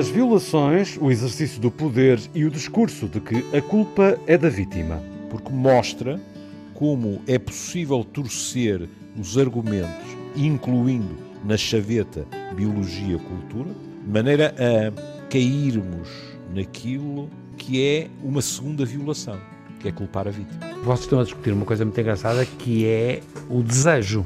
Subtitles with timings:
[0.00, 4.48] As violações, o exercício do poder e o discurso de que a culpa é da
[4.48, 4.98] vítima.
[5.28, 6.18] Porque mostra
[6.72, 12.26] como é possível torcer os argumentos, incluindo na chaveta
[12.56, 13.68] biologia-cultura,
[14.02, 16.08] de maneira a cairmos
[16.54, 17.28] naquilo
[17.58, 19.38] que é uma segunda violação,
[19.80, 20.60] que é culpar a vítima.
[20.82, 23.20] Vocês estão a discutir uma coisa muito engraçada que é
[23.50, 24.24] o desejo.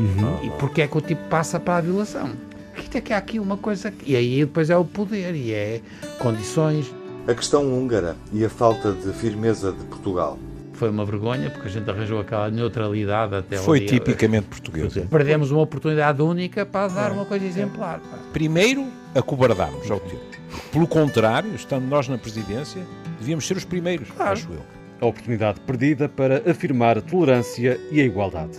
[0.00, 0.44] Uhum.
[0.44, 2.45] E porque é que o tipo passa para a violação?
[2.78, 3.92] Isto é que há aqui uma coisa.
[4.04, 5.80] E aí depois é o poder e é
[6.18, 6.92] condições.
[7.26, 10.38] A questão húngara e a falta de firmeza de Portugal.
[10.74, 13.88] Foi uma vergonha porque a gente arranjou aquela neutralidade até Foi dia.
[13.88, 15.06] tipicamente portuguesa.
[15.10, 18.00] Perdemos uma oportunidade única para dar uma coisa exemplar.
[18.32, 20.36] Primeiro, acobardámos ao tempo.
[20.70, 22.82] Pelo contrário, estando nós na presidência,
[23.18, 24.32] devíamos ser os primeiros, claro.
[24.32, 24.60] acho eu.
[25.00, 28.58] A oportunidade perdida para afirmar a tolerância e a igualdade.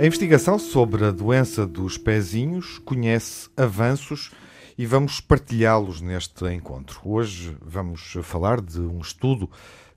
[0.00, 4.30] A investigação sobre a doença dos pezinhos conhece avanços
[4.78, 7.02] e vamos partilhá-los neste encontro.
[7.04, 9.50] Hoje vamos falar de um estudo,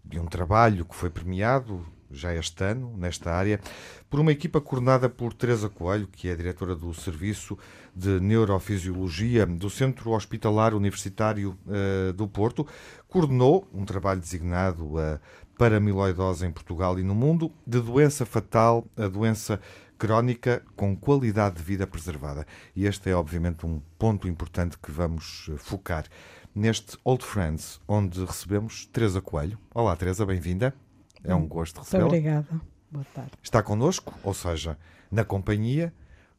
[0.03, 3.61] de um trabalho que foi premiado já este ano, nesta área,
[4.09, 7.57] por uma equipa coordenada por Teresa Coelho, que é diretora do Serviço
[7.95, 12.67] de Neurofisiologia do Centro Hospitalar Universitário uh, do Porto,
[13.07, 15.17] coordenou um trabalho designado a
[15.57, 19.59] paramiloidose em Portugal e no mundo, de doença fatal a doença
[20.03, 22.45] crónica com qualidade de vida preservada.
[22.75, 26.03] E este é, obviamente, um ponto importante que vamos eh, focar
[26.53, 29.57] neste Old Friends, onde recebemos Teresa Coelho.
[29.73, 30.75] Olá, Teresa, bem-vinda.
[31.23, 32.07] É um gosto recebê-la.
[32.07, 32.61] Obrigada.
[32.91, 33.31] Boa tarde.
[33.41, 34.77] Está connosco, ou seja,
[35.09, 35.93] na companhia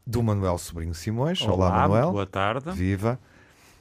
[0.06, 1.41] do Manuel Sobrinho Simões.
[1.41, 2.12] Olá, Olá Manuel.
[2.12, 2.70] Boa tarde.
[2.72, 3.19] Viva.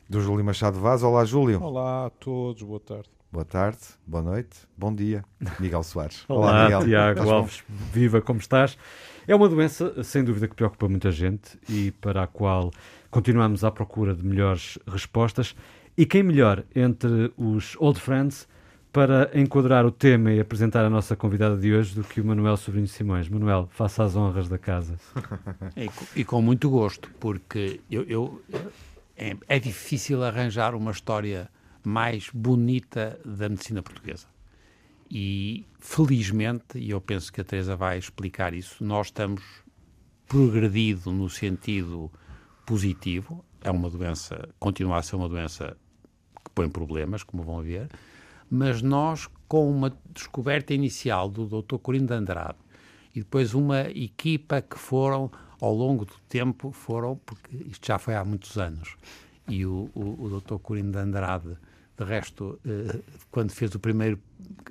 [0.09, 1.03] Do Júlio Machado Vaz.
[1.03, 1.61] Olá, Júlio.
[1.61, 3.09] Olá a todos, boa tarde.
[3.29, 5.25] Boa tarde, boa noite, bom dia.
[5.59, 6.23] Miguel Soares.
[6.29, 6.83] Olá, Olá Miguel.
[6.85, 7.63] Tiago Alves.
[7.67, 8.77] Viva, como estás?
[9.27, 12.71] É uma doença, sem dúvida, que preocupa muita gente e para a qual
[13.09, 15.55] continuamos à procura de melhores respostas.
[15.97, 18.47] E quem melhor entre os old friends
[18.93, 22.55] para enquadrar o tema e apresentar a nossa convidada de hoje do que o Manuel
[22.55, 23.27] Sobrinho Simões.
[23.27, 24.95] Manuel, faça as honras da casa.
[25.75, 28.41] E, e com muito gosto, porque eu, eu
[29.17, 31.49] é, é, difícil arranjar uma história
[31.83, 34.27] mais bonita da medicina portuguesa.
[35.09, 39.43] E, felizmente, e eu penso que a Teresa vai explicar isso, nós estamos
[40.27, 42.11] progredido no sentido
[42.65, 43.43] positivo.
[43.61, 45.77] É uma doença, continua a ser uma doença
[46.43, 47.89] que põe problemas, como vão ver,
[48.49, 51.77] mas nós, com uma descoberta inicial do Dr.
[51.77, 52.57] Corino de Andrade
[53.15, 55.31] e depois uma equipa que foram,
[55.61, 58.95] ao longo do tempo, foram, porque isto já foi há muitos anos,
[59.47, 60.55] e o, o, o Dr.
[60.55, 61.57] Corino de Andrade,
[61.97, 62.99] de resto, eh,
[63.29, 64.19] quando fez o primeiro,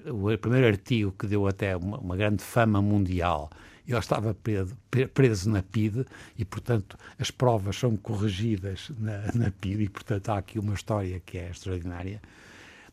[0.06, 3.50] o primeiro artigo que deu até uma, uma grande fama mundial,
[3.86, 4.76] ele estava preso,
[5.12, 6.06] preso, na PIDE
[6.38, 11.20] e, portanto, as provas são corrigidas na, na PIDE e, portanto, há aqui uma história
[11.24, 12.20] que é extraordinária.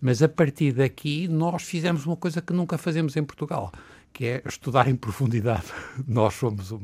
[0.01, 3.72] Mas a partir daqui nós fizemos uma coisa que nunca fazemos em Portugal,
[4.13, 5.66] que é estudar em profundidade.
[6.07, 6.81] nós somos um,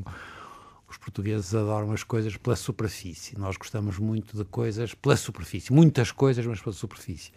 [0.96, 3.38] os portugueses adoram as coisas pela superfície.
[3.38, 7.32] Nós gostamos muito de coisas pela superfície, muitas coisas, mas pela superfície.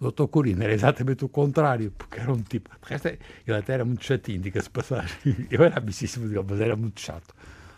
[0.00, 0.26] O Dr.
[0.26, 2.68] Corino era exatamente o contrário, porque era um tipo.
[2.82, 5.16] De resto, ele até era muito chatinho, diga-se passagem.
[5.48, 7.32] Eu era amicíssimo dele, mas era muito chato,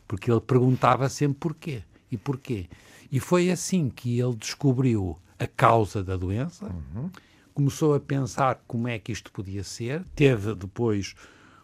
[0.08, 2.66] porque ele perguntava sempre porquê e porquê.
[3.12, 6.64] E foi assim que ele descobriu a causa da doença.
[6.64, 7.10] Uhum
[7.52, 11.14] começou a pensar como é que isto podia ser, teve depois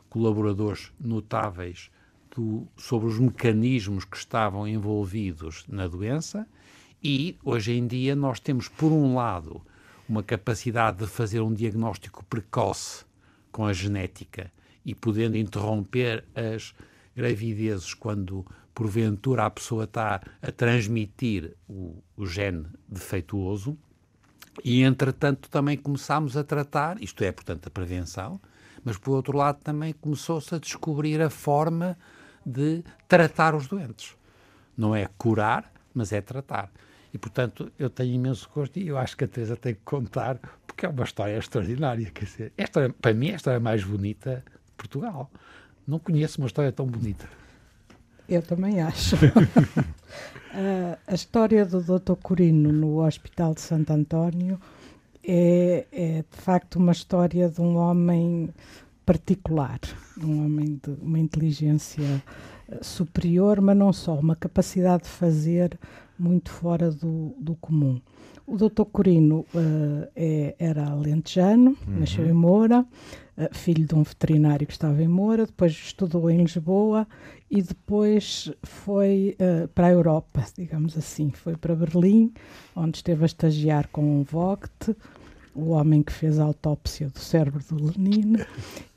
[0.09, 1.91] colaboradores notáveis
[2.35, 6.47] do, sobre os mecanismos que estavam envolvidos na doença
[7.03, 9.61] e hoje em dia nós temos, por um lado,
[10.09, 13.05] uma capacidade de fazer um diagnóstico precoce
[13.51, 14.51] com a genética
[14.85, 16.75] e podendo interromper as
[17.15, 23.77] gravidezes quando porventura a pessoa está a transmitir o, o gene defeituoso
[24.65, 28.41] e, entretanto, também começámos a tratar, isto é, portanto, a prevenção,
[28.85, 31.97] mas, por outro lado, também começou-se a descobrir a forma
[32.45, 34.17] de tratar os doentes.
[34.77, 36.71] Não é curar, mas é tratar.
[37.13, 40.39] E, portanto, eu tenho imenso gosto e eu acho que a Teresa tem que contar,
[40.67, 42.11] porque é uma história extraordinária.
[42.11, 45.31] Quer dizer, esta, para mim, é a história mais bonita de Portugal.
[45.87, 47.29] Não conheço uma história tão bonita.
[48.29, 49.17] Eu também acho.
[51.07, 52.15] A história do Dr.
[52.23, 54.61] Corino no Hospital de Santo António
[55.25, 58.51] é, é, de facto uma história de um homem
[59.05, 59.81] particular,
[60.23, 62.23] um homem de uma inteligência
[62.69, 65.79] eh, superior, mas não só, uma capacidade de fazer
[66.19, 68.01] muito fora do, do comum.
[68.47, 68.85] O Dr.
[68.93, 72.01] Corino uh, é, era alentejano, uhum.
[72.01, 76.39] nasceu em Moura, uh, filho de um veterinário que estava em Moura, depois estudou em
[76.39, 77.07] Lisboa
[77.51, 81.31] e depois foi uh, para a Europa, digamos assim.
[81.31, 82.33] Foi para Berlim,
[82.75, 84.97] onde esteve a estagiar com o Vogt,
[85.55, 88.37] o homem que fez a autópsia do cérebro do Lenin,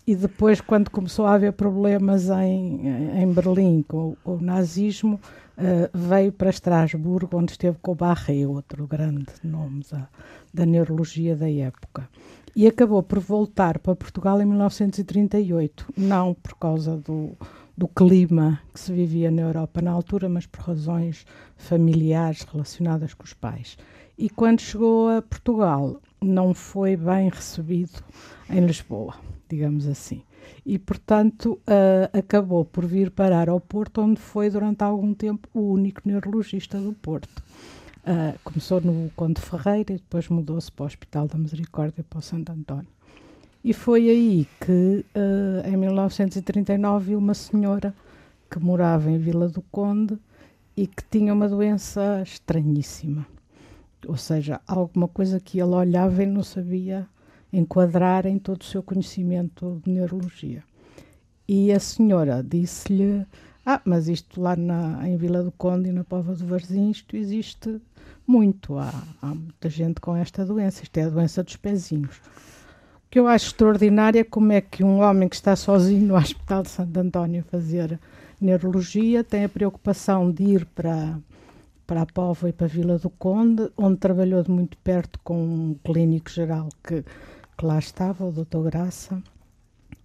[0.07, 2.87] e depois, quando começou a haver problemas em,
[3.21, 5.19] em Berlim com, com o nazismo,
[5.57, 10.07] uh, veio para Estrasburgo, onde esteve com o Barré, outro grande nome da,
[10.53, 12.07] da neurologia da época.
[12.55, 17.35] E acabou por voltar para Portugal em 1938, não por causa do,
[17.75, 21.25] do clima que se vivia na Europa na altura, mas por razões
[21.57, 23.77] familiares relacionadas com os pais.
[24.17, 28.03] E quando chegou a Portugal, não foi bem recebido
[28.49, 29.15] em Lisboa,
[29.47, 30.23] digamos assim
[30.65, 35.71] e, portanto, uh, acabou por vir parar ao Porto, onde foi durante algum tempo o
[35.71, 37.43] único neurologista do Porto.
[38.01, 42.21] Uh, começou no Conde Ferreira e depois mudou-se para o Hospital da Misericórdia, para o
[42.21, 42.87] Santo António.
[43.63, 47.93] E foi aí que, uh, em 1939, uma senhora
[48.49, 50.17] que morava em Vila do Conde
[50.77, 53.25] e que tinha uma doença estranhíssima.
[54.07, 57.07] Ou seja, alguma coisa que ele olhava e não sabia
[57.51, 60.63] enquadrar em todo o seu conhecimento de neurologia.
[61.47, 63.25] E a senhora disse-lhe:
[63.65, 67.15] Ah, mas isto lá na, em Vila do Conde e na Pova do Varzim, isto
[67.15, 67.81] existe
[68.25, 68.77] muito.
[68.77, 68.91] Há,
[69.21, 70.83] há muita gente com esta doença.
[70.83, 72.17] Isto é a doença dos pezinhos.
[72.17, 76.15] O que eu acho extraordinário é como é que um homem que está sozinho no
[76.15, 77.99] Hospital de Santo António a fazer
[78.41, 81.17] neurologia tem a preocupação de ir para
[81.85, 85.37] para a Póvoa e para a Vila do Conde, onde trabalhou de muito perto com
[85.37, 87.03] um clínico geral que
[87.57, 88.63] que lá estava, o Dr.
[88.63, 89.21] Graça,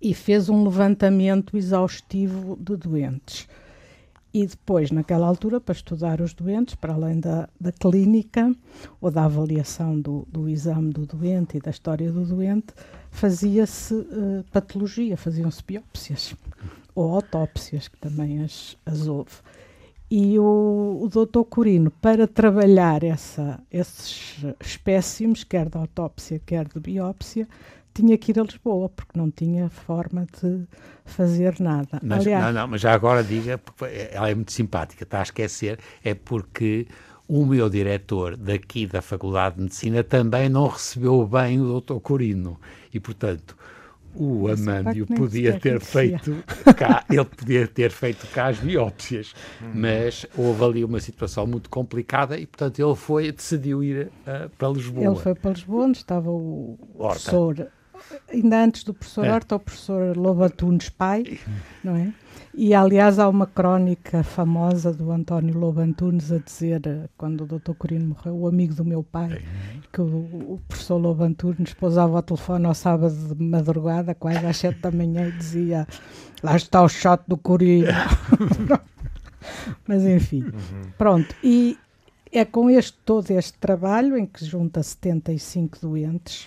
[0.00, 3.48] e fez um levantamento exaustivo de doentes.
[4.32, 8.54] E depois, naquela altura, para estudar os doentes, para além da, da clínica
[9.00, 12.68] ou da avaliação do, do exame do doente e da história do doente,
[13.10, 16.36] fazia-se uh, patologia, faziam-se biópsias
[16.94, 19.32] ou autópsias, que também as, as houve.
[20.10, 26.80] E o, o doutor Corino, para trabalhar essa, esses espécimes, quer de autópsia, quer de
[26.80, 27.46] biópsia,
[27.94, 30.66] tinha que ir a Lisboa, porque não tinha forma de
[31.04, 32.00] fazer nada.
[32.02, 35.22] Mas, Aliás, não, não, mas já agora diga, porque ela é muito simpática, está a
[35.22, 36.88] esquecer, é porque
[37.28, 42.58] o meu diretor daqui da Faculdade de Medicina também não recebeu bem o doutor Corino.
[42.92, 43.56] E, portanto,
[44.14, 46.42] o Amândio podia ter feito
[46.76, 49.70] cá, ele podia ter feito cá as biópsias, hum.
[49.74, 54.68] mas houve ali uma situação muito complicada e, portanto, ele foi, decidiu ir uh, para
[54.68, 55.06] Lisboa.
[55.06, 57.14] Ele foi para Lisboa, onde estava o Horta.
[57.14, 57.68] professor,
[58.32, 59.32] ainda antes do professor é.
[59.32, 61.38] Horta, o professor Lobatunes Pai,
[61.84, 62.12] não é?
[62.62, 67.46] E, aliás, há uma crónica famosa do António Lobo Antunes a dizer, eh, quando o
[67.46, 67.72] Dr.
[67.72, 69.42] Corino morreu, o amigo do meu pai,
[69.90, 74.58] que o, o professor Lobo Antunes pousava o telefone ao sábado de madrugada, quase às
[74.58, 75.88] sete da manhã, e dizia:
[76.42, 77.86] Lá está o shot do Corino.
[79.88, 80.90] Mas, enfim, uhum.
[80.98, 81.34] pronto.
[81.42, 81.78] E
[82.30, 86.46] é com este, todo este trabalho, em que junta 75 doentes,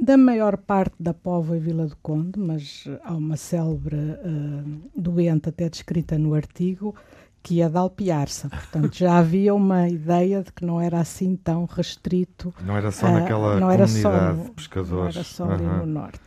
[0.00, 5.50] da maior parte da Póvoa e Vila do Conde, mas há uma célebre uh, doente
[5.50, 6.94] até descrita no artigo,
[7.42, 8.48] que é da Alpiarça.
[8.48, 12.52] Portanto, já havia uma ideia de que não era assim tão restrito.
[12.64, 15.14] Não era só naquela não era comunidade só no, de pescadores.
[15.14, 16.20] Não era só ali no norte.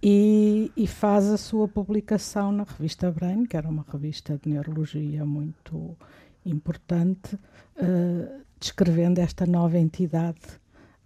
[0.00, 5.24] E, e, faz a sua publicação na revista Brain, que era uma revista de neurologia
[5.24, 5.96] muito
[6.44, 10.60] importante, uh, descrevendo esta nova entidade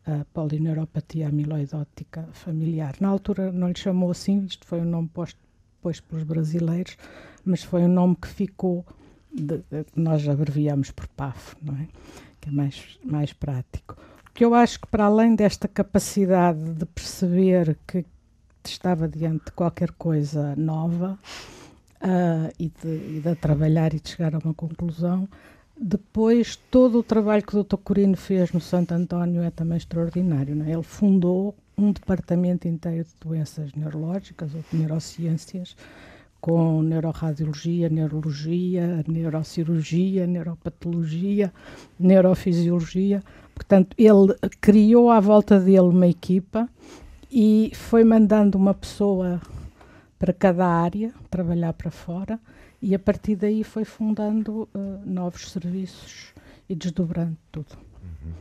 [0.09, 2.95] a polineuropatia amiloidótica familiar.
[2.99, 5.39] Na altura não lhe chamou assim, isto foi um nome posto
[5.77, 6.97] depois pelos brasileiros,
[7.45, 8.87] mas foi um nome que ficou,
[9.31, 9.63] de,
[9.95, 11.89] nós abreviamos por PAF, não é?
[12.41, 13.97] Que é mais, mais prático.
[14.25, 18.07] Porque eu acho que para além desta capacidade de perceber que
[18.65, 21.19] estava diante de qualquer coisa nova
[22.03, 25.29] uh, e, de, e de trabalhar e de chegar a uma conclusão,
[25.81, 27.77] depois, todo o trabalho que o Dr.
[27.77, 30.61] Corino fez no Santo António é também extraordinário.
[30.65, 30.73] É?
[30.73, 35.77] Ele fundou um departamento inteiro de doenças neurológicas ou de neurociências,
[36.41, 41.53] com neuroradiologia, neurologia, neurocirurgia, neuropatologia,
[41.99, 43.23] neurofisiologia.
[43.55, 46.69] Portanto, ele criou à volta dele uma equipa
[47.31, 49.41] e foi mandando uma pessoa
[50.19, 52.41] para cada área, trabalhar para fora,
[52.81, 56.33] e a partir daí foi fundando uh, novos serviços
[56.69, 57.77] e desdobrando tudo.
[58.03, 58.33] Uhum.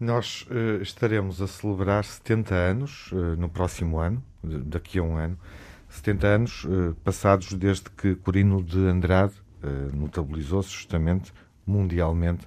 [0.00, 5.38] Nós uh, estaremos a celebrar 70 anos uh, no próximo ano, daqui a um ano,
[5.90, 6.66] 70 anos
[7.02, 9.32] passados desde que Corino de Andrade
[9.94, 11.32] notabilizou-se justamente
[11.66, 12.46] mundialmente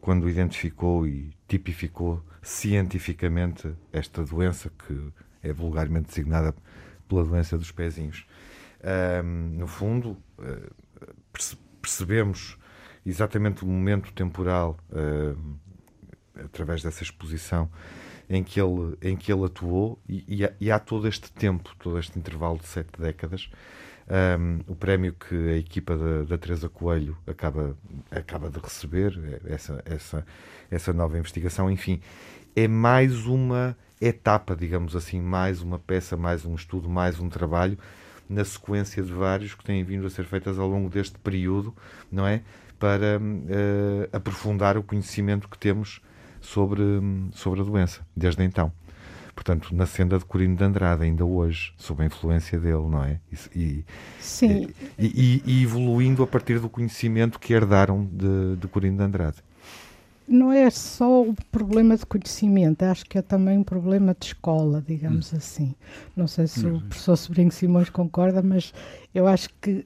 [0.00, 6.54] quando identificou e tipificou cientificamente esta doença que é vulgarmente designada
[7.08, 8.26] pela doença dos pezinhos.
[8.84, 12.58] Um, no fundo, uh, percebemos
[13.04, 15.58] exatamente o momento temporal uh,
[16.44, 17.70] através dessa exposição
[18.28, 21.98] em que ele, em que ele atuou e, e, e há todo este tempo, todo
[21.98, 23.50] este intervalo de sete décadas.
[24.06, 27.74] Um, o prémio que a equipa da, da Teresa Coelho acaba,
[28.10, 30.26] acaba de receber, essa, essa,
[30.70, 32.02] essa nova investigação, enfim,
[32.54, 37.78] é mais uma etapa, digamos assim, mais uma peça, mais um estudo, mais um trabalho
[38.28, 41.74] na sequência de vários que têm vindo a ser feitas ao longo deste período,
[42.10, 42.42] não é?
[42.78, 46.00] Para uh, aprofundar o conhecimento que temos
[46.40, 46.82] sobre,
[47.32, 48.72] sobre a doença, desde então.
[49.34, 53.18] Portanto, na senda de Corino de Andrade, ainda hoje, sob a influência dele, não é?
[53.54, 53.84] E,
[54.20, 54.68] Sim.
[54.96, 59.42] E, e, e, evoluindo a partir do conhecimento que herdaram de, de Corino de Andrade
[60.26, 64.82] não é só o problema de conhecimento, acho que é também um problema de escola,
[64.86, 65.36] digamos hum.
[65.36, 65.74] assim.
[66.16, 66.76] Não sei se hum.
[66.76, 68.72] o professor Sobrinho Simões concorda, mas
[69.14, 69.84] eu acho que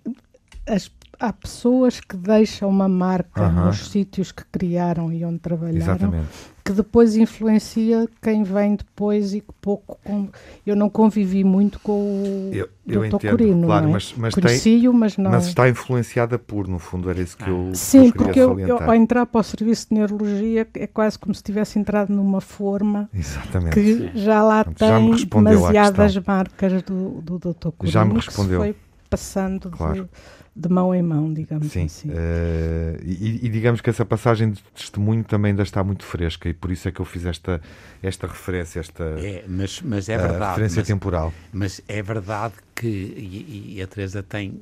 [0.67, 6.29] as há pessoas que deixam uma marca nos sítios que criaram e onde trabalharam, Exatamente.
[6.65, 9.99] que depois influencia quem vem depois e que pouco.
[10.05, 10.29] Com...
[10.67, 13.93] Eu não convivi muito com o eu, eu entendo, Corino, claro, é?
[13.93, 15.31] mas, mas, Conheci-o, mas não.
[15.31, 17.71] Mas está influenciada por, no fundo, era isso que eu.
[17.75, 21.19] Sim, que eu porque eu, eu, ao entrar para o serviço de neurologia é quase
[21.19, 23.75] como se tivesse entrado numa forma Exatamente.
[23.75, 24.11] que Sim.
[24.15, 27.71] já lá tem já demasiadas marcas do, do Dr.
[27.77, 27.93] Corino.
[27.93, 28.75] Já me respondeu.
[29.09, 30.05] Passando claro.
[30.05, 30.11] de
[30.59, 31.85] de mão em mão, digamos Sim.
[31.85, 32.09] assim.
[32.11, 36.53] Uh, e, e, digamos que essa passagem de testemunho também ainda está muito fresca e
[36.53, 37.61] por isso é que eu fiz esta,
[38.03, 41.33] esta referência, esta é, mas, mas é verdade, referência mas, temporal.
[41.53, 44.61] Mas é verdade que, e, e a Teresa tem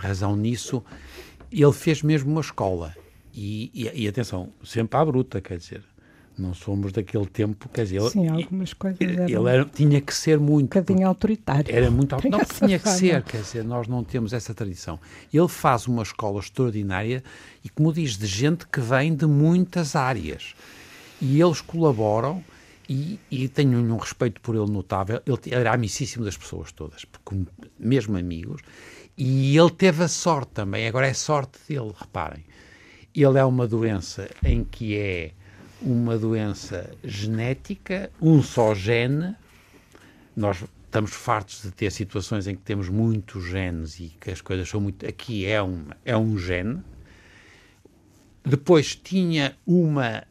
[0.00, 0.84] razão nisso,
[1.50, 2.94] ele fez mesmo uma escola.
[3.36, 5.82] E, e, e atenção, sempre à bruta, quer dizer,
[6.36, 10.12] não somos daquele tempo, quer dizer, Sim, ele, algumas coisas eram ele era, tinha que
[10.12, 10.76] ser muito.
[10.76, 11.74] Um bocadinho autoritário.
[11.74, 14.98] Era muito Não tinha que ser, quer dizer, nós não temos essa tradição.
[15.32, 17.22] Ele faz uma escola extraordinária
[17.64, 20.54] e, como diz, de gente que vem de muitas áreas.
[21.20, 22.42] E eles colaboram
[22.88, 25.22] e, e tenho um respeito por ele notável.
[25.24, 27.44] Ele era amicíssimo das pessoas todas, porque,
[27.78, 28.60] mesmo amigos.
[29.16, 32.44] E ele teve a sorte também, agora é sorte dele, reparem.
[33.14, 35.30] Ele é uma doença em que é
[35.84, 39.36] uma doença genética, um só gene.
[40.34, 44.68] Nós estamos fartos de ter situações em que temos muitos genes e que as coisas
[44.68, 45.06] são muito.
[45.06, 46.82] Aqui é, um é um gene.
[48.44, 50.24] Depois tinha uma.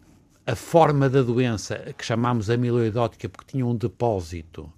[0.45, 4.69] A forma da doença que chamámos amiloidótica, porque tinha um depósito.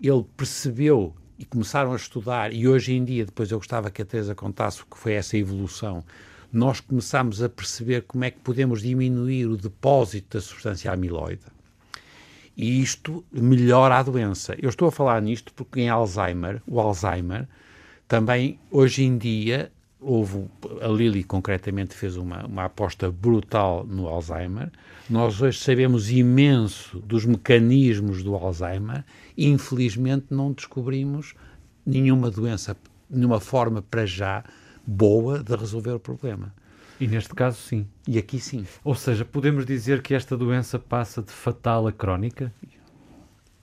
[0.00, 4.04] Ele percebeu e começaram a estudar, e hoje em dia, depois eu gostava que a
[4.04, 6.04] Teresa contasse o que foi essa evolução
[6.52, 11.46] nós começamos a perceber como é que podemos diminuir o depósito da substância amiloide.
[12.54, 14.54] E isto melhora a doença.
[14.60, 17.48] Eu estou a falar nisto porque em Alzheimer, o Alzheimer,
[18.06, 20.46] também hoje em dia, houve,
[20.82, 24.70] a Lili concretamente fez uma, uma aposta brutal no Alzheimer.
[25.08, 29.02] Nós hoje sabemos imenso dos mecanismos do Alzheimer
[29.34, 31.34] e infelizmente não descobrimos
[31.86, 32.76] nenhuma doença,
[33.08, 34.44] nenhuma forma para já
[34.86, 36.52] boa de resolver o problema.
[37.00, 37.86] E neste caso, sim.
[38.06, 38.64] E aqui, sim.
[38.84, 42.52] Ou seja, podemos dizer que esta doença passa de fatal a crónica?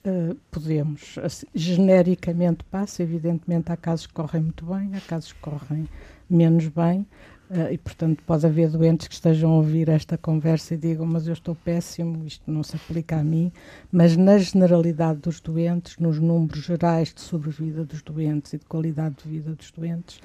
[0.04, 1.16] Uh, podemos.
[1.22, 5.88] Assim, genericamente passa, evidentemente há casos que correm muito bem, há casos que correm
[6.28, 7.06] menos bem,
[7.50, 11.26] uh, e portanto pode haver doentes que estejam a ouvir esta conversa e digam, mas
[11.26, 13.52] eu estou péssimo, isto não se aplica a mim,
[13.92, 19.16] mas na generalidade dos doentes, nos números gerais de sobrevida dos doentes e de qualidade
[19.22, 20.20] de vida dos doentes,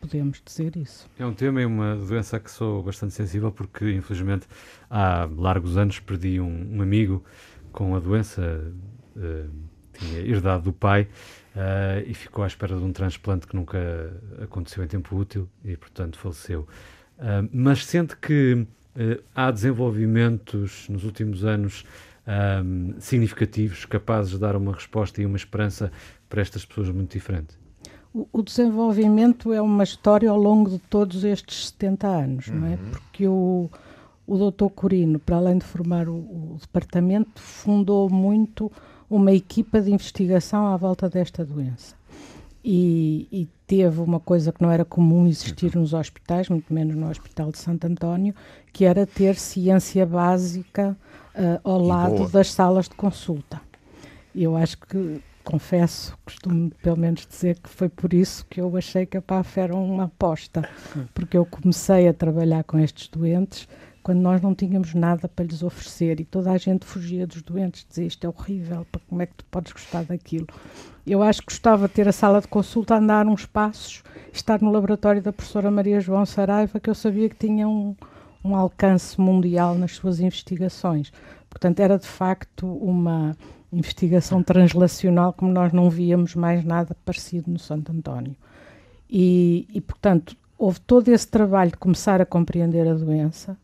[0.00, 1.08] podemos dizer isso.
[1.18, 4.46] É um tema e uma doença que sou bastante sensível porque, infelizmente,
[4.88, 7.22] há largos anos perdi um, um amigo
[7.72, 8.72] com a doença,
[9.16, 9.50] uh,
[9.92, 11.02] tinha herdado do pai
[11.54, 13.78] uh, e ficou à espera de um transplante que nunca
[14.42, 16.66] aconteceu em tempo útil e, portanto, faleceu.
[17.18, 18.66] Uh, mas sente que
[19.36, 21.84] há desenvolvimentos nos últimos anos
[22.98, 25.92] significativos capazes de dar uma resposta e uma esperança
[26.28, 27.59] para estas pessoas muito diferentes?
[28.12, 32.54] O, desenvolvimento é uma história ao longo de todos estes 70 anos, uhum.
[32.56, 32.70] não é?
[32.70, 32.90] Uhum.
[32.90, 33.70] Porque o,
[34.26, 38.70] o doutor Corino, para além de formar o, o, departamento, fundou muito
[39.08, 41.94] uma equipa de investigação à volta desta doença.
[42.64, 47.08] e, e, teve uma coisa que não era comum existir nos hospitais, muito menos no
[47.08, 48.34] Hospital de Santo António,
[48.72, 50.96] que era ter ciência básica
[51.36, 53.60] uh, ao lado das salas de consulta.
[54.34, 59.04] Eu acho que, confesso, costumo pelo menos dizer que foi por isso que eu achei
[59.04, 60.68] que a PAF era uma aposta,
[61.12, 63.66] porque eu comecei a trabalhar com estes doentes
[64.02, 67.84] quando nós não tínhamos nada para lhes oferecer e toda a gente fugia dos doentes,
[67.88, 70.46] dizia isto é horrível, como é que tu podes gostar daquilo?
[71.06, 74.02] Eu acho que gostava de ter a sala de consulta, andar uns passos,
[74.32, 77.96] estar no laboratório da professora Maria João Saraiva, que eu sabia que tinha um,
[78.44, 81.12] um alcance mundial nas suas investigações.
[81.50, 83.36] Portanto, era de facto uma
[83.72, 88.34] investigação translacional como nós não víamos mais nada parecido no Santo António.
[89.08, 93.56] E, e portanto, houve todo esse trabalho de começar a compreender a doença,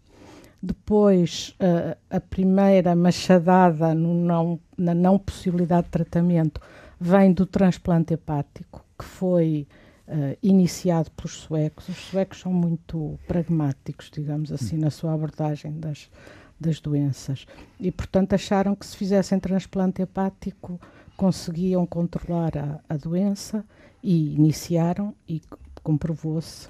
[0.62, 6.60] depois, uh, a primeira machadada não, na não possibilidade de tratamento
[6.98, 9.68] vem do transplante hepático, que foi
[10.08, 11.88] uh, iniciado pelos suecos.
[11.88, 16.10] Os suecos são muito pragmáticos, digamos assim, na sua abordagem das,
[16.58, 17.46] das doenças.
[17.78, 20.80] E, portanto, acharam que se fizessem transplante hepático
[21.16, 23.64] conseguiam controlar a, a doença
[24.02, 25.40] e iniciaram e
[25.82, 26.68] comprovou-se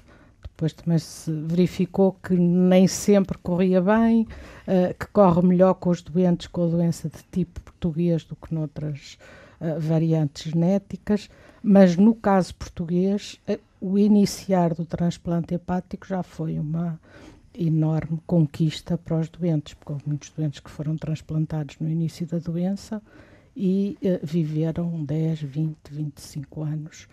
[0.57, 6.01] depois também se verificou que nem sempre corria bem, uh, que corre melhor com os
[6.01, 9.19] doentes com a doença de tipo português do que noutras
[9.61, 11.29] uh, variantes genéticas,
[11.61, 16.99] mas no caso português, uh, o iniciar do transplante hepático já foi uma
[17.57, 22.37] enorme conquista para os doentes, porque houve muitos doentes que foram transplantados no início da
[22.37, 23.01] doença
[23.55, 27.07] e viveram 10, 20, 25 anos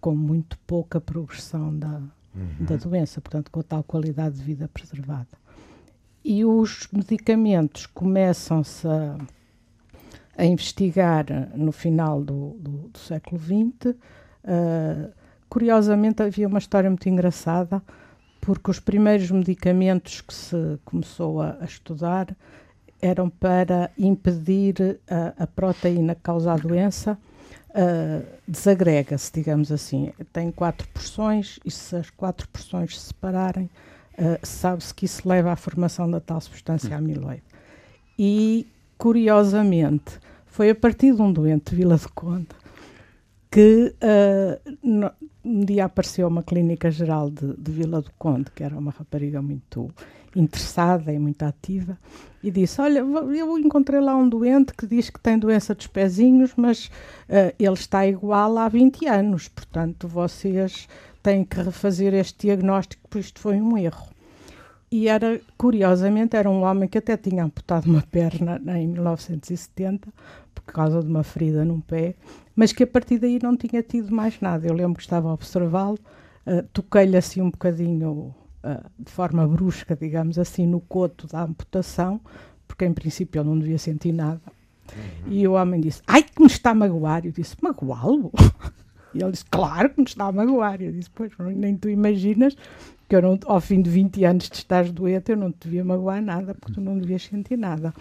[0.00, 2.00] com muito pouca progressão da,
[2.32, 2.64] uhum.
[2.64, 5.26] da doença, portanto, com a tal qualidade de vida preservada.
[6.24, 9.18] E os medicamentos começam-se a,
[10.36, 13.96] a, investigar no final do, do, do século XX.
[14.44, 15.12] Uh,
[15.48, 17.82] curiosamente, havia uma história muito engraçada,
[18.46, 22.28] porque os primeiros medicamentos que se começou a, a estudar
[23.02, 27.18] eram para impedir a, a proteína que causa a doença
[27.70, 30.12] uh, desagrega-se, digamos assim.
[30.32, 33.68] Tem quatro porções e se as quatro porções se separarem,
[34.16, 36.98] uh, sabe-se que isso leva à formação da tal substância hum.
[36.98, 37.42] amiloide.
[38.16, 42.46] E, curiosamente, foi a partir de um doente de Vila do Conde
[43.56, 45.10] que uh, no,
[45.42, 49.40] um dia apareceu uma clínica geral de, de, Vila do Conde, que era uma rapariga
[49.40, 49.90] muito
[50.34, 51.98] interessada e muito ativa,
[52.42, 56.52] e disse: Olha, eu encontrei lá um doente que diz que tem doença dos pezinhos,
[56.54, 56.88] mas
[57.30, 60.86] uh, ele está igual há 20 anos, portanto vocês
[61.22, 64.14] têm que refazer este diagnóstico, porque isto foi um erro.
[64.92, 70.12] E era, curiosamente, era um homem que até tinha amputado uma perna em 1970
[70.66, 72.16] por causa de uma ferida num pé,
[72.54, 74.66] mas que a partir daí não tinha tido mais nada.
[74.66, 75.98] Eu lembro que estava a observá-lo,
[76.46, 82.20] uh, toquei-lhe assim um bocadinho uh, de forma brusca, digamos assim, no coto da amputação,
[82.66, 84.42] porque em princípio ele não devia sentir nada.
[84.92, 85.32] Uhum.
[85.32, 87.24] E o homem disse: Ai, que me está a magoar.
[87.24, 88.32] Eu disse: Magoá-lo?
[89.14, 90.82] E ele disse: Claro que me está a magoar.
[90.82, 92.54] Eu disse: Pois, nem tu imaginas
[93.08, 95.84] que eu não, ao fim de 20 anos de estar doente, eu não te devia
[95.84, 97.94] magoar nada, porque tu não devias sentir nada.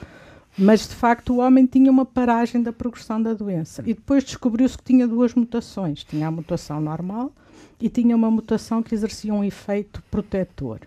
[0.58, 3.82] Mas de facto o homem tinha uma paragem da progressão da doença.
[3.86, 7.32] E depois descobriu-se que tinha duas mutações: tinha a mutação normal
[7.80, 10.80] e tinha uma mutação que exercia um efeito protetor.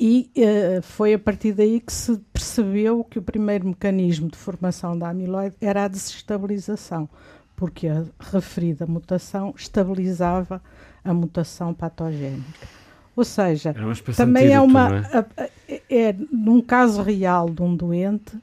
[0.00, 4.98] E uh, foi a partir daí que se percebeu que o primeiro mecanismo de formação
[4.98, 7.08] da amiloide era a desestabilização,
[7.54, 10.60] porque a referida mutação estabilizava
[11.04, 12.66] a mutação patogénica.
[13.14, 13.74] Ou seja,
[14.16, 15.06] também é uma.
[15.36, 15.50] É?
[15.94, 18.36] É num caso real de um doente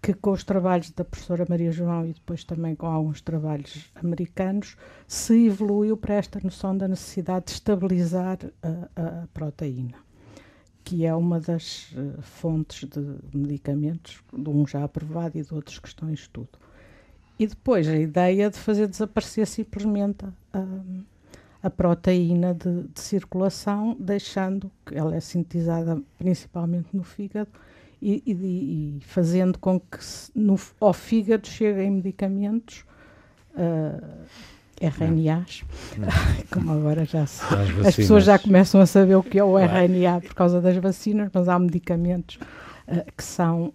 [0.00, 4.76] que com os trabalhos da professora Maria João e depois também com alguns trabalhos americanos,
[5.06, 9.96] se evoluiu para esta noção da necessidade de estabilizar a, a proteína,
[10.84, 15.78] que é uma das uh, fontes de medicamentos, de um já aprovado e de outros
[15.78, 16.50] que estão em estudo.
[17.38, 20.64] E depois a ideia de fazer desaparecer simplesmente a,
[21.62, 27.48] a proteína de, de circulação, deixando que ela é sintetizada principalmente no fígado
[28.00, 29.98] e, e, e fazendo com que
[30.34, 32.84] no, ao fígado cheguem medicamentos
[33.54, 34.26] uh,
[34.80, 35.64] RNAs,
[36.50, 37.42] como agora já se,
[37.86, 41.28] as pessoas já começam a saber o que é o RNA por causa das vacinas,
[41.32, 42.38] mas há medicamentos
[43.16, 43.72] que são,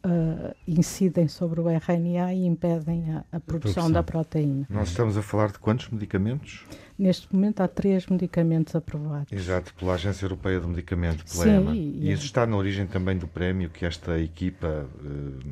[0.67, 4.65] incidem sobre o RNA e impedem a, a produção, produção da proteína.
[4.69, 6.65] Nós estamos a falar de quantos medicamentos?
[6.97, 9.32] Neste momento há três medicamentos aprovados.
[9.32, 11.76] Exato, pela Agência Europeia do Medicamento, pela Sim, EMA.
[11.76, 14.88] E, e isso está na origem também do prémio que esta equipa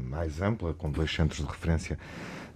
[0.09, 1.97] mais ampla, com dois centros de referência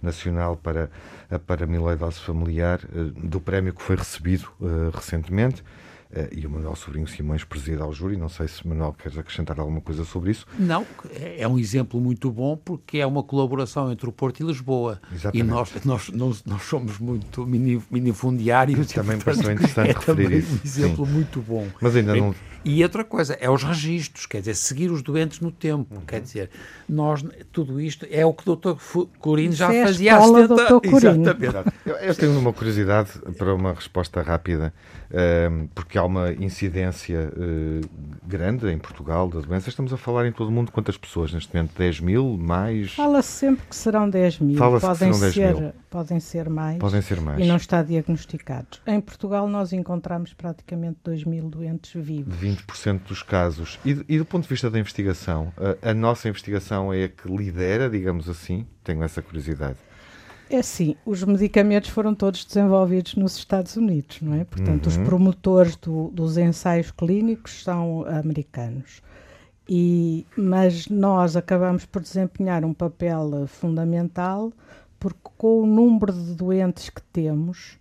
[0.01, 0.89] nacional para
[1.29, 2.79] a paramiloidose familiar,
[3.23, 4.47] do prémio que foi recebido
[4.93, 5.84] recentemente Uh,
[6.31, 8.17] e o Manuel Sobrinho Simões presida ao júri.
[8.17, 10.45] Não sei se Manuel queres acrescentar alguma coisa sobre isso.
[10.57, 14.45] Não, é, é um exemplo muito bom porque é uma colaboração entre o Porto e
[14.45, 14.99] Lisboa.
[15.11, 15.39] Exatamente.
[15.39, 18.87] E nós, nós, nós, nós somos muito minifundiários.
[18.91, 20.53] Também pareceu interessante é referir isso.
[20.53, 21.11] um exemplo Sim.
[21.11, 21.67] muito bom.
[21.81, 22.35] Mas ainda não...
[22.65, 25.93] E outra coisa, é os registros, quer dizer, seguir os doentes no tempo.
[25.93, 26.01] Uhum.
[26.01, 26.49] Quer dizer,
[26.89, 28.71] nós, tudo isto é o que o Dr.
[29.19, 31.73] Corino já é fazia há 70 Exatamente.
[31.85, 34.73] Eu, eu tenho uma curiosidade para uma resposta rápida,
[35.11, 37.81] um, ehm, porque há uma incidência uh,
[38.25, 39.69] grande em Portugal da doença.
[39.69, 41.77] Estamos a falar em todo o mundo quantas pessoas neste momento?
[41.77, 42.37] 10 mil?
[42.37, 42.93] Mais?
[42.93, 44.57] Fala-se sempre que serão 10 mil.
[44.57, 45.73] Fala-se que serão 10 ser, mil.
[45.89, 46.77] Podem ser mais.
[46.77, 47.39] Podem ser mais.
[47.39, 48.81] E não está diagnosticados.
[48.85, 52.35] Em Portugal nós encontramos praticamente 2 mil doentes vivos.
[52.35, 53.79] 20% dos casos.
[53.85, 55.51] E, e, do ponto de vista da investigação,
[55.83, 58.65] a, a nossa investigação é a que lidera, digamos assim?
[58.83, 59.77] Tenho essa curiosidade.
[60.55, 64.45] É sim, os medicamentos foram todos desenvolvidos nos Estados Unidos, não é?
[64.45, 64.89] Portanto, uhum.
[64.89, 69.01] os promotores do, dos ensaios clínicos são americanos.
[69.67, 74.53] E, mas nós acabamos por desempenhar um papel fundamental
[74.97, 77.77] porque com o número de doentes que temos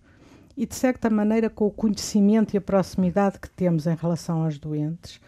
[0.57, 4.59] e de certa maneira com o conhecimento e a proximidade que temos em relação aos
[4.59, 5.21] doentes,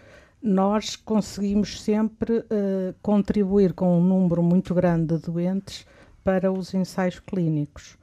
[0.44, 5.86] nós conseguimos sempre uh, contribuir com um número muito grande de doentes
[6.28, 7.98] para os ensaios clínicos.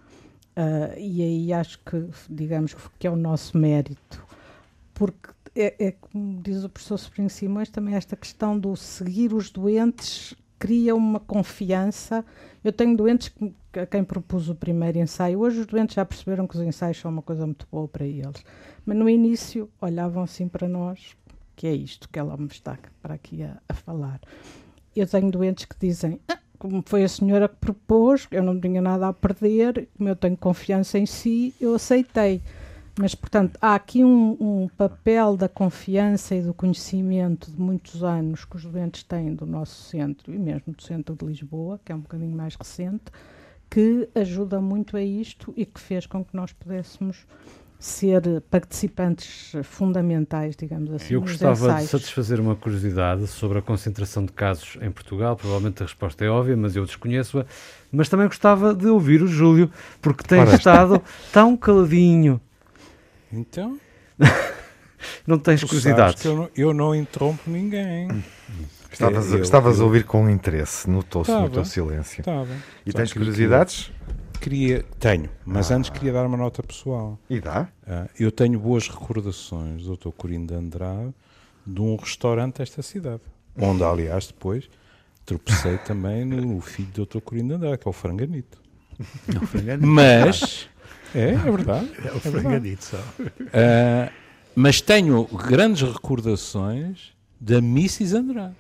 [0.57, 4.27] Uh, e aí acho que, digamos, que é o nosso mérito,
[4.95, 9.51] porque é, é como diz o professor Sobrinho Simões, também esta questão do seguir os
[9.51, 12.25] doentes cria uma confiança.
[12.65, 15.41] Eu tenho doentes que, a quem propus o primeiro ensaio.
[15.41, 18.43] Hoje os doentes já perceberam que os ensaios são uma coisa muito boa para eles.
[18.87, 21.15] Mas no início olhavam assim para nós,
[21.55, 24.19] que é isto que ela me está para aqui a, a falar.
[24.97, 28.81] Eu tenho doentes que dizem, ah, como foi a senhora que propôs, eu não tinha
[28.81, 32.41] nada a perder, como eu tenho confiança em si, eu aceitei.
[32.99, 38.47] Mas, portanto, há aqui um, um, papel da confiança e do conhecimento de muitos anos
[38.47, 41.95] que os doentes têm do nosso centro e mesmo do centro de Lisboa, que é
[41.95, 43.13] um bocadinho mais recente,
[43.69, 47.27] que ajuda muito a isto e que fez com que nós pudéssemos
[47.79, 51.15] ser participantes fundamentais, digamos assim.
[51.15, 55.37] Eu gostava de satisfazer uma curiosidade sobre a concentração de casos em Portugal.
[55.37, 57.45] Provavelmente a resposta é óbvia, mas eu desconheço-a.
[57.93, 62.41] Mas também gostava de ouvir o Júlio, porque tem Ora, estado tão caladinho.
[63.33, 63.79] Então?
[65.27, 66.25] não tens curiosidades?
[66.25, 68.09] Eu não, eu não interrompo ninguém.
[68.91, 72.21] Estavas, eu, estavas eu, a ouvir com interesse, notou-se no teu silêncio.
[72.21, 72.55] Estava.
[72.87, 73.93] E tens curiosidades?
[74.39, 75.77] Queria, tenho, mas ah.
[75.77, 77.19] antes queria dar uma nota pessoal.
[77.29, 77.69] E dá?
[77.87, 80.11] Uh, eu tenho boas recordações do Dr.
[80.11, 81.15] Corino de Andrade
[81.67, 83.23] de um restaurante desta cidade,
[83.57, 84.69] onde, aliás, depois
[85.25, 87.21] tropecei também no filho do Dr.
[87.21, 88.63] Corino de Andrade, que é o Franganito.
[89.27, 89.87] Não, franganito.
[89.87, 90.69] Mas,
[91.15, 91.91] é, é verdade.
[92.05, 92.99] É o é Franganito só.
[92.99, 94.13] Uh,
[94.55, 98.17] mas tenho grandes recordações da Mrs.
[98.17, 98.57] Andrade.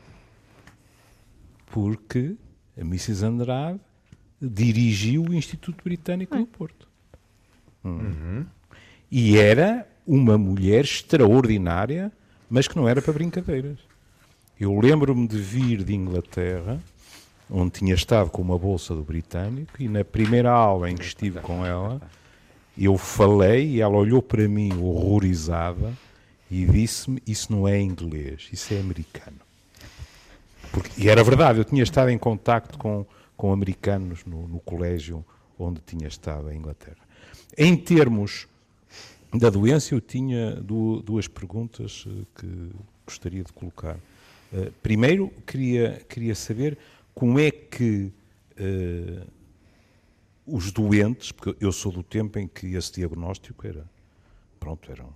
[1.66, 2.37] Porque
[2.76, 3.24] a Mrs.
[3.24, 3.80] Andrade
[4.40, 6.88] dirigiu o Instituto Britânico do Porto.
[7.83, 8.44] Uhum.
[9.11, 12.12] E era uma mulher extraordinária,
[12.49, 13.79] mas que não era para brincadeiras.
[14.59, 16.81] Eu lembro-me de vir de Inglaterra,
[17.51, 21.40] onde tinha estado com uma bolsa do Britânico, e na primeira aula em que estive
[21.40, 22.01] com ela,
[22.77, 25.92] eu falei e ela olhou para mim horrorizada
[26.51, 29.38] e disse-me: Isso não é inglês, isso é americano.
[30.73, 35.25] Porque, e era verdade, eu tinha estado em contacto com com americanos no, no colégio
[35.59, 36.99] onde tinha estado em Inglaterra.
[37.57, 38.49] Em termos
[39.33, 42.70] da doença, eu tinha duas perguntas eh, que
[43.05, 43.97] gostaria de colocar.
[44.53, 46.79] Uh, primeiro, queria, queria saber
[47.12, 48.12] como é que
[48.59, 49.27] uh,
[50.47, 53.85] os doentes, porque eu sou do tempo em que esse diagnóstico era,
[54.61, 55.12] pronto, era um,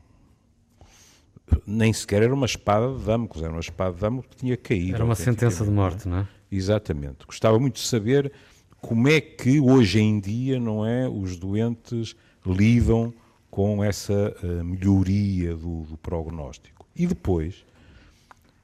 [1.66, 4.96] nem sequer era uma espada de Damocles, era uma espada de Damocles que tinha caído.
[4.96, 6.28] Era uma sentença de morte, não é?
[6.50, 7.26] Exatamente.
[7.26, 8.32] Gostava muito de saber
[8.80, 12.14] como é que hoje em dia, não é, os doentes
[12.46, 13.12] lidam
[13.50, 16.86] com essa uh, melhoria do, do, prognóstico.
[16.94, 17.64] E depois,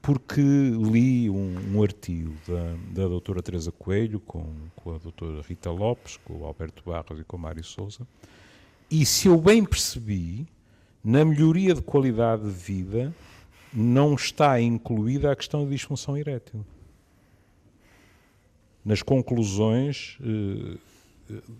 [0.01, 4.45] porque li um, um artigo da, da doutora Teresa Coelho com,
[4.75, 8.07] com a doutora Rita Lopes, com o Alberto Barros e com o Mário Souza,
[8.89, 10.47] e se eu bem percebi,
[11.03, 13.13] na melhoria de qualidade de vida
[13.73, 16.65] não está incluída a questão da disfunção erétil.
[18.85, 20.77] Nas conclusões eh,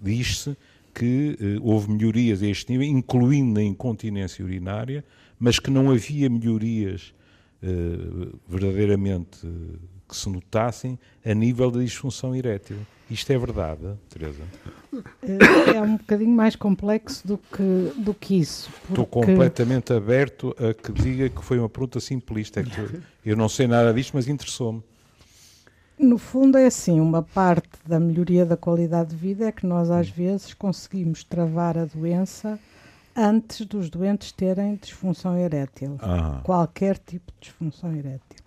[0.01, 0.55] diz-se
[0.93, 5.03] que eh, houve melhorias a este nível, incluindo na incontinência urinária,
[5.39, 7.13] mas que não havia melhorias
[7.61, 7.67] eh,
[8.47, 12.77] verdadeiramente eh, que se notassem a nível da disfunção erétil.
[13.09, 14.41] Isto é verdade, Teresa?
[15.23, 18.69] Eh, É um bocadinho mais complexo do que, do que isso.
[18.89, 22.61] Estou porque- completamente aberto a que diga que foi uma pergunta simplista.
[22.61, 22.65] É
[23.25, 24.81] eu não sei nada disto, mas interessou-me.
[25.97, 29.89] No fundo, é assim: uma parte da melhoria da qualidade de vida é que nós,
[29.89, 32.59] às vezes, conseguimos travar a doença
[33.15, 35.97] antes dos doentes terem disfunção erétil.
[36.01, 38.43] Ah, Qualquer tipo de disfunção erétil.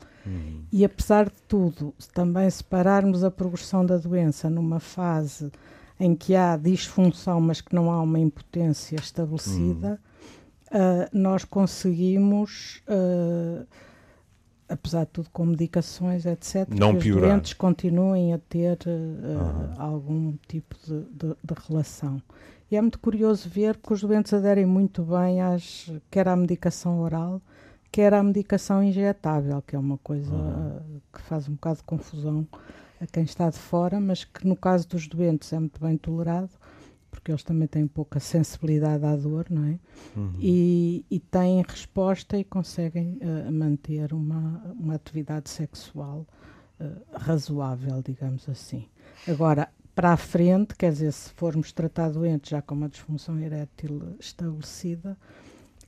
[0.70, 5.50] E apesar de tudo, se também separarmos a progressão da doença numa fase
[5.98, 9.98] em que há disfunção, mas que não há uma impotência estabelecida,
[10.70, 13.64] ah, nós conseguimos, ah,
[14.68, 17.30] apesar de tudo, com medicações, etc., Não que os piorar.
[17.30, 22.20] doentes continuem a ter ah, algum tipo de, de- de relação.
[22.70, 27.00] E é muito curioso ver que os doentes aderem muito bem às, quer à medicação
[27.00, 27.40] oral,
[27.90, 30.80] quer à medicação injetável, que é uma coisa ah,
[31.12, 32.46] que faz um bocado de confusão
[33.00, 36.50] a quem está de fora, mas que no caso dos doentes é muito bem tolerado,
[37.10, 39.78] porque eles também têm pouca sensibilidade à dor, não é?
[40.38, 46.26] E, e têm resposta e conseguem ah, manter uma, uma atividade sexual
[46.80, 48.86] ah, razoável, digamos assim.
[49.26, 54.16] Agora, para a frente, quer dizer, se formos tratar doentes já com uma disfunção erétil
[54.20, 55.16] estabelecida,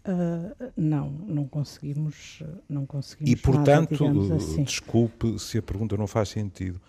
[0.04, 4.64] ah, não, não conseguimos, não conseguimos E, portanto, nada, uh, assim.
[4.64, 6.80] desculpe se a pergunta não faz sentido.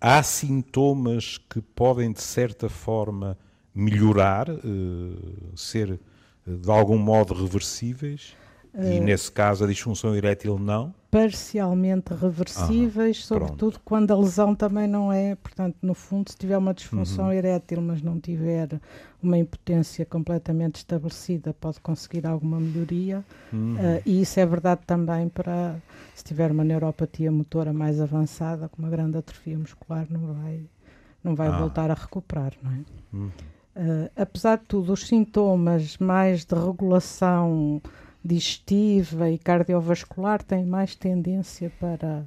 [0.00, 3.38] Há sintomas que podem, de certa forma,
[3.76, 6.00] melhorar, uh, ser
[6.46, 8.34] uh, de algum modo reversíveis?
[8.74, 10.94] Eh, E, nesse caso, a disfunção erétil não?
[11.10, 16.74] parcialmente reversíveis, sobretudo quando a lesão também não é, portanto, no fundo, se tiver uma
[16.74, 18.78] disfunção erétil, mas não tiver
[19.22, 23.24] uma impotência completamente estabelecida, pode conseguir alguma melhoria.
[23.52, 25.76] Ah, e isso é verdade também para
[26.14, 30.60] se tiver uma neuropatia motora mais avançada, com uma grande atrofia muscular, não vai,
[31.24, 31.58] não vai Ah.
[31.58, 33.30] voltar a recuperar, não é?
[33.76, 37.80] Ah, apesar de tudo, os sintomas mais de regulação
[38.24, 42.24] digestiva e cardiovascular têm mais tendência para,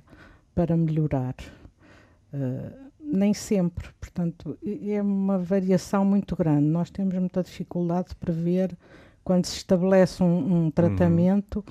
[0.54, 1.36] para melhorar.
[2.32, 6.68] Ah, nem sempre, portanto, é uma variação muito grande.
[6.68, 8.78] Nós temos muita dificuldade de prever
[9.24, 11.66] quando se estabelece um, um tratamento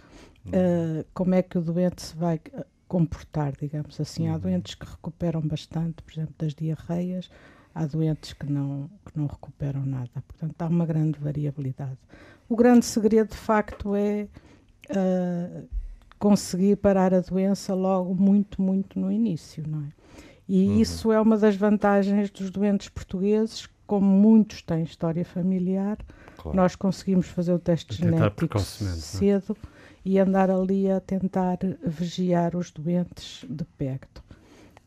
[0.52, 2.40] ah, como é que o doente se vai
[2.88, 4.28] comportar, digamos assim.
[4.28, 7.30] Há doentes que recuperam bastante, por exemplo, das diarreias,
[7.74, 10.11] há doentes que não, que não recuperam nada.
[10.26, 11.98] Portanto, há uma grande variabilidade.
[12.48, 14.26] O grande segredo, de facto, é
[14.90, 15.62] ah,
[16.18, 19.88] conseguir parar a doença logo muito, muito no início, não é?
[20.48, 25.98] E isso é uma das vantagens dos doentes portugueses, como muitos têm história familiar,
[26.38, 26.57] Claro.
[26.57, 28.61] nós conseguimos fazer o teste genético é?
[28.61, 29.57] cedo
[30.04, 34.22] e andar ali a tentar vigiar os doentes de perto.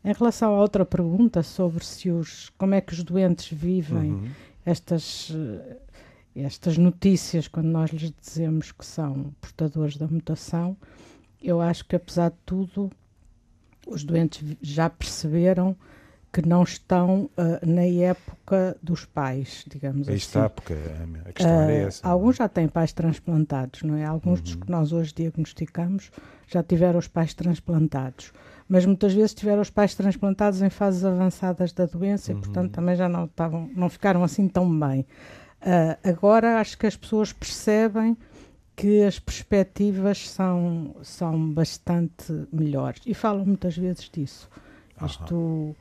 [0.04, 4.28] Em relação à outra pergunta sobre se os, como é que os doentes vivem Uhum.
[4.66, 5.76] estas, eh,
[6.34, 10.76] estas notícias quando nós lhes dizemos que são portadores da mutação,
[11.42, 12.90] eu acho que apesar de tudo
[13.86, 15.76] os doentes já perceberam
[16.32, 20.24] que não estão ah, na época dos pais, digamos Aí assim.
[20.24, 22.06] está, porque a questão era Ah, essa.
[22.06, 22.10] é?
[22.10, 24.04] alguns já têm pais transplantados, não é?
[24.04, 26.10] Alguns dos que nós hoje diagnosticamos
[26.48, 28.32] já tiveram os pais transplantados.
[28.72, 32.96] Mas muitas vezes tiveram os pais transplantados em fases avançadas da doença e, portanto, também
[32.96, 35.04] já não, estavam, não ficaram assim tão bem.
[35.60, 38.16] Ah, agora acho que as pessoas percebem
[38.74, 44.48] que as perspectivas são, são bastante melhores e falam muitas vezes disso.
[45.04, 45.76] Isto,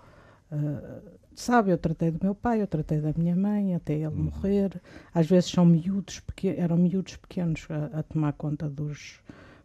[0.51, 0.99] ah,
[1.33, 4.81] sabe, eu tratei do meu pai, eu tratei da minha mãe até ele morrer.
[5.13, 9.21] Às vezes são miúdos, peque- eram miúdos pequenos a, a tomar conta dos.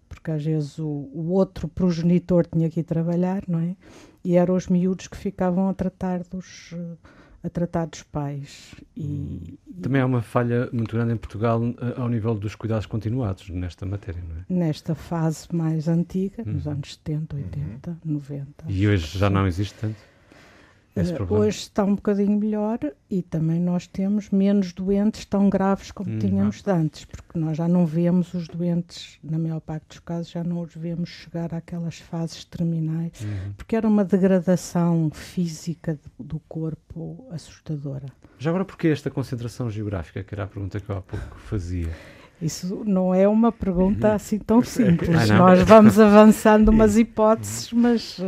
[0.08, 3.76] Porque às vezes o, o outro progenitor tinha que ir trabalhar, não é?
[4.24, 6.74] E eram os miúdos que ficavam a tratar dos,
[7.44, 8.74] a tratar dos pais.
[8.96, 13.48] E, Também há uma falha muito grande em Portugal eh, ao nível dos cuidados continuados
[13.50, 14.44] nesta matéria, não é?
[14.48, 16.72] nesta fase mais antiga, nos Uhum.
[16.72, 18.64] anos 70, 80, 90.
[18.68, 19.96] E hoje já não existe tanto
[20.96, 21.44] esse Eh, problema.
[21.44, 22.78] Hoje está um bocadinho melhor
[23.10, 27.68] e também nós temos menos doentes tão graves como Hum, tínhamos antes, porque nós já
[27.68, 31.98] não vemos os doentes, na maior parte dos casos, já não os vemos chegar àquelas
[31.98, 33.52] fases terminais, Uhum.
[33.56, 38.06] porque era uma degradação física do, do corpo assustadora.
[38.38, 41.88] Já agora, porquê esta concentração geográfica, que era a pergunta que eu há pouco fazia?
[42.40, 45.30] Isso não é uma pergunta assim tão simples.
[45.30, 45.38] Ah?
[45.38, 48.18] Nós vamos avançando umas hipóteses, mas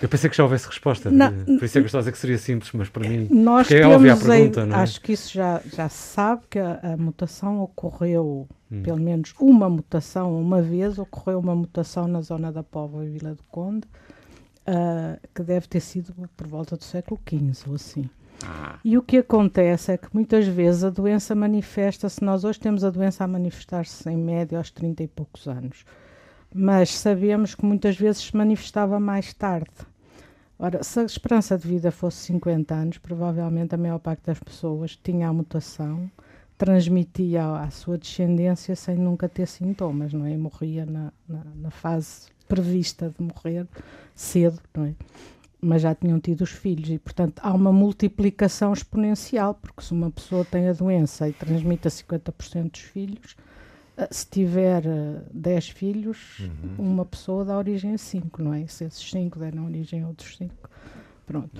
[0.00, 1.10] Eu pensei que já houvesse resposta.
[1.10, 3.28] Não, Por isso é que eu estava a dizer que seria simples, mas para mim.
[3.30, 4.80] nós é óbvia a pergunta, não é?
[4.80, 8.82] acho que isso já, já se sabe que a, a mutação ocorreu, Hum.
[8.82, 13.34] pelo menos uma mutação, uma vez ocorreu uma mutação na zona da Póvoa e Vila
[13.34, 13.86] do Conde,
[14.66, 18.08] ah, que deve ter sido por volta do século XV ou assim.
[18.46, 22.84] Ah, E o que acontece é que muitas vezes a doença manifesta-se, nós hoje temos
[22.84, 25.84] a doença a manifestar-se em média aos 30 e poucos anos,
[26.54, 29.70] mas sabemos que muitas vezes se manifestava mais tarde.
[30.58, 34.96] Ora, se a esperança de vida fosse 50 anos, provavelmente a maior parte das pessoas
[34.96, 36.10] tinha a mutação,
[36.56, 40.30] transmitia à sua descendência sem nunca ter sintomas, não é?
[40.30, 43.66] E morria na, na, na fase prevista de morrer
[44.14, 44.94] cedo, não é?
[45.62, 50.10] Mas já tinham tido os filhos e, portanto, há uma multiplicação exponencial, porque se uma
[50.10, 53.36] pessoa tem a doença e transmite a 50% dos filhos,
[53.96, 58.66] eh, se tiver eh, 10 filhos, uma pessoa dá origem a 5, não é?
[58.66, 60.52] Se esses 5 deram origem a outros 5.
[61.24, 61.50] Pronto.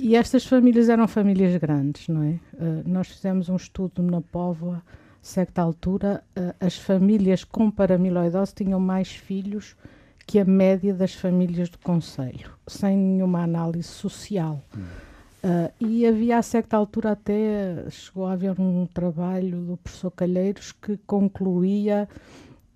[0.00, 2.40] E estas famílias eram famílias grandes, não é?
[2.58, 4.82] Eh, nós fizemos um estudo na Póvoa,
[5.22, 9.76] certa altura, eh, as famílias com paramiloidose tinham mais filhos
[10.26, 14.62] que a média das famílias do Conselho, sem nenhuma análise social.
[15.42, 20.70] Ah, e havia a certa altura até chegou a haver um trabalho do professor Calheiros
[20.70, 22.08] que concluía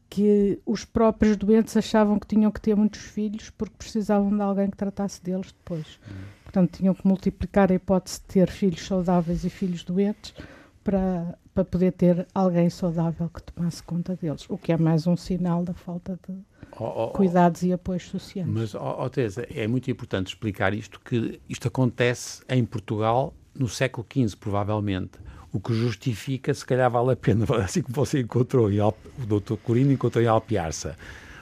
[0.09, 4.70] que os próprios doentes achavam que tinham que ter muitos filhos porque precisavam de alguém
[4.70, 6.00] que tratasse deles depois.
[6.42, 10.35] Portanto, tinham que multiplicar a hipótese de ter filhos saudáveis e filhos doentes
[10.82, 15.16] para, para poder ter alguém saudável que tomasse conta deles, o que é mais um
[15.16, 16.35] sinal da falta de
[16.73, 18.47] ó, ó, ó, cuidados e apoios sociais.
[18.47, 23.71] Mas, ó, ó, Teresa, é muito importante explicar isto, que isto acontece em Portugal no
[23.71, 25.12] século XV, provavelmente.
[25.51, 28.92] O que justifica, se calhar vale a pena, assim como você encontrou, em o
[29.27, 29.55] Dr.
[29.64, 30.95] Corino encontrou em Alpiarça.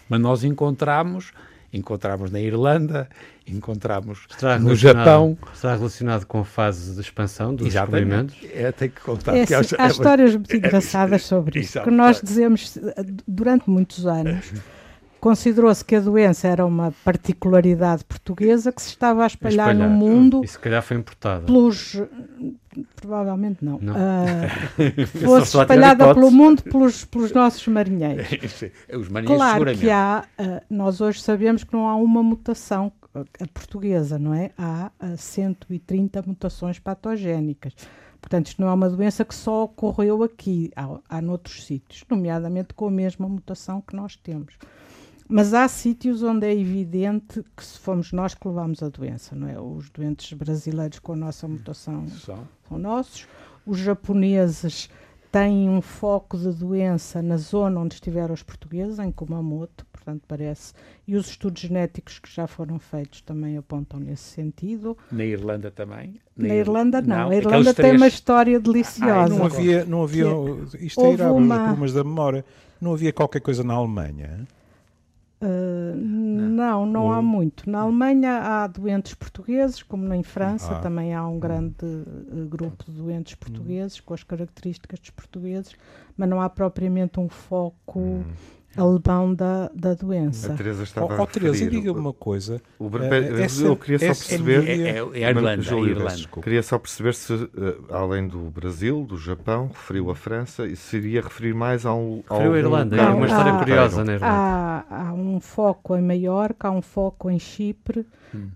[0.08, 1.32] Mas nós encontramos,
[1.72, 3.08] encontramos na Irlanda,
[3.46, 5.36] encontramos Estará no Japão.
[5.52, 8.36] Estará relacionado com a fase de expansão dos descobrimentos?
[8.52, 9.36] É, tem que contar.
[9.36, 11.80] É assim, acho- há é- histórias muito engraçadas sobre isso.
[11.82, 12.78] Que nós dizemos,
[13.26, 14.52] durante muitos anos,
[15.20, 20.42] considerou-se que a doença era uma particularidade portuguesa que se estava a espalhar, no mundo
[20.44, 21.46] E se calhar foi importada.
[21.46, 22.00] pelos.
[22.96, 23.78] Provavelmente não.
[23.80, 23.94] Não.
[24.76, 28.26] Eu fosse espalhada pelo mundo pelos, pelos nossos marinheiros.
[28.92, 33.46] Os marinheiros, Claro que há, ah, nós hoje sabemos que não há uma mutação a
[33.48, 34.50] portuguesa, não é?
[34.58, 37.74] Há ah, 130 mutações patogénicas.
[38.20, 42.72] Portanto, isto não é uma doença que só ocorreu aqui, há, há noutros sítios, nomeadamente
[42.72, 44.56] com a mesma mutação que nós temos.
[45.28, 49.48] Mas há sítios onde é evidente que se fomos nós que levamos a doença, não
[49.48, 49.58] é?
[49.60, 52.46] Os doentes brasileiros com a nossa mutação São.
[52.68, 53.26] são nossos.
[53.66, 54.90] Os japoneses
[55.32, 60.72] têm um foco de doença na zona onde estiveram os portugueses, em Kumamoto, portanto parece.
[61.08, 64.96] E os estudos genéticos que já foram feitos também apontam nesse sentido.
[65.10, 66.20] Na Irlanda também?
[66.36, 67.16] Na Irlanda não.
[67.16, 69.34] a aqueles Irlanda tem três- uma história deliciosa.
[69.34, 70.26] Não havia, não havia
[70.80, 72.44] isto é Houve ir a uma- problemas da memória.
[72.80, 74.46] Não havia qualquer coisa na Alemanha.
[75.42, 77.68] Uh, não, não há muito.
[77.68, 80.80] Na Alemanha há doentes portugueses, como em França Ah.
[80.80, 85.74] também há um grande uh, grupo de doentes portugueses com as características dos portugueses,
[86.16, 88.24] mas não há propriamente um foco
[88.76, 90.52] alemão da, da doença.
[90.52, 92.60] A Teresa Ó estava oh, a Teresa, diga-me uma coisa.
[92.78, 94.68] o Ber- Eh, eu- essa- eu queria só perceber.
[94.68, 95.62] É, é, é a Irlanda.
[95.62, 96.16] Júlio, é a Irlanda.
[96.16, 96.42] desculpa.
[96.44, 100.96] Queria só perceber se, eh, além do Brasil, do Japão, referiu a França, e se
[100.96, 102.22] iria referir mais a um.
[102.28, 102.96] Referiu a Irlanda.
[102.96, 104.32] É uma história há- curiosa na Irlanda.
[104.34, 108.04] Há, há um foco em Maiorca, há um foco em Chipre,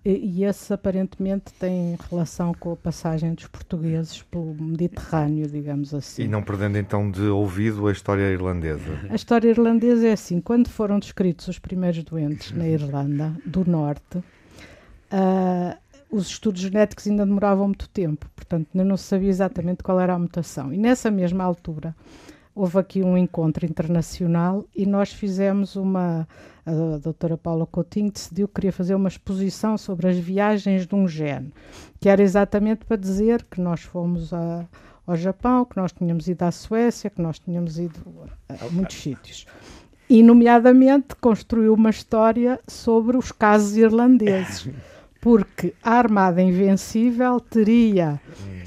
[0.04, 6.22] e, e esse aparentemente tem relação com a passagem dos portugueses pelo Mediterrâneo, digamos assim.
[6.24, 8.82] E não perdendo então de ouvido a história irlandesa.
[9.08, 14.22] A história irlandesa é assim: quando foram descritos os primeiros doentes na Irlanda do Norte,
[15.10, 15.76] ah,
[16.10, 20.18] os estudos genéticos ainda demoravam muito tempo, portanto, não se sabia exatamente qual era a
[20.18, 20.72] mutação.
[20.72, 21.94] E nessa mesma altura
[22.54, 26.26] houve aqui um encontro internacional e nós fizemos uma.
[26.66, 31.08] A doutora Paula Coutinho decidiu que queria fazer uma exposição sobre as viagens de um
[31.08, 31.50] gene,
[31.98, 34.66] que era exatamente para dizer que nós fomos a,
[35.06, 37.98] ao Japão, que nós tínhamos ido à Suécia, que nós tínhamos ido
[38.50, 39.46] a muitos sítios.
[40.10, 44.68] E, nomeadamente, construiu uma história sobre os casos irlandeses,
[45.20, 48.20] porque a Armada Invencível teria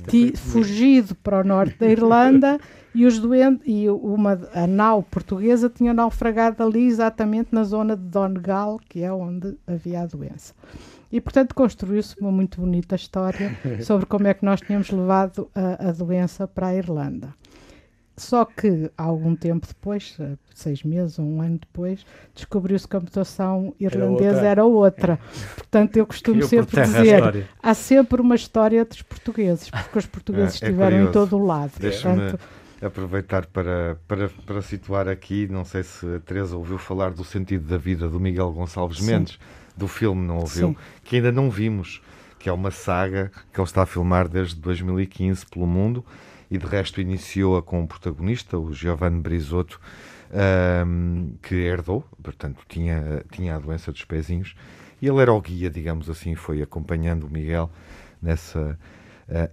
[0.08, 2.60] ti- fugido para o norte da Irlanda
[2.94, 8.04] e, os doentes, e uma, a nau portuguesa tinha naufragado ali exatamente na zona de
[8.04, 10.54] Donegal, que é onde havia a doença.
[11.12, 15.90] E, portanto, construiu-se uma muito bonita história sobre como é que nós tínhamos levado a,
[15.90, 17.34] a doença para a Irlanda.
[18.22, 22.06] Só que, algum tempo depois, eh, seis meses ou um ano depois,
[22.36, 24.48] descobriu-se que a mutação irlandesa outra.
[24.48, 25.20] era outra.
[25.56, 30.62] Portanto, eu costumo por sempre dizer: há sempre uma história dos portugueses, porque os portugueses
[30.62, 31.30] É, é estiveram em curioso.
[31.30, 31.72] todo o lado.
[31.72, 32.40] Portanto,
[32.80, 37.68] aproveitar para, para, para situar aqui, não sei se a Teresa ouviu falar do sentido
[37.68, 39.08] da vida do Miguel Gonçalves Sim.
[39.08, 39.40] Mendes,
[39.76, 40.70] do filme, não ouviu?
[40.70, 40.76] Sim.
[41.04, 42.04] Que ainda não vimos,
[42.38, 46.06] que é uma saga que ele está a filmar desde 2015 pelo mundo
[46.52, 49.80] e de resto iniciou-a com o protagonista, o Giovanni Brisotto,
[50.34, 54.56] ahm, que herdou, portanto tinha, tinha a doença dos pezinhos,
[55.02, 57.72] e ele era o guia, digamos assim, foi acompanhando o Miguel
[58.22, 58.78] nessa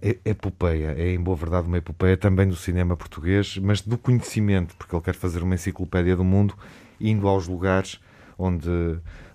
[0.01, 0.93] e- epopeia.
[0.97, 5.03] É, em boa verdade, uma epopeia também do cinema português, mas do conhecimento, porque ele
[5.03, 6.53] quer fazer uma enciclopédia do mundo,
[6.99, 7.99] indo aos lugares
[8.37, 8.69] onde,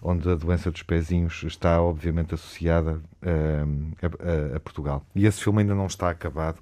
[0.03, 5.05] onde a doença dos pezinhos está, obviamente, associada a, a- a Portugal.
[5.15, 6.59] E esse filme ainda não está acabado.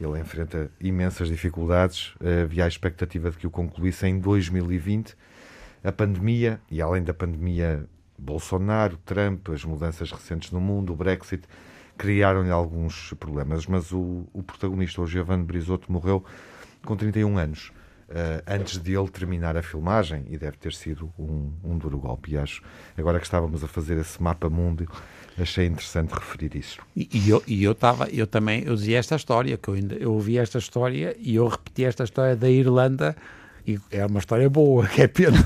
[0.00, 2.14] Ele enfrenta imensas dificuldades.
[2.20, 5.16] Eh, Havia a expectativa de que o concluísse em 2020.
[5.82, 7.86] A pandemia, e além da pandemia,
[8.18, 11.44] Bolsonaro, Trump, as mudanças recentes no mundo, o Brexit,
[11.96, 13.66] criaram-lhe alguns problemas.
[13.66, 16.24] Mas o, o protagonista, o Giovanni Brisotto, morreu
[16.84, 17.72] com 31 anos.
[18.08, 22.36] eh, antes de ele terminar a filmagem, e deve ter sido um, um duro golpe.
[22.36, 22.62] Acho,
[22.96, 24.86] agora que estávamos a fazer esse mapa mundo,
[25.38, 26.78] achei interessante referir isso.
[26.96, 29.94] E, e eu, e eu, tava, eu também eu dizia esta história, que eu, ainda,
[29.94, 33.16] eu ouvi esta história e eu repeti esta história da Irlanda
[33.66, 35.38] e é uma história boa, que é pena.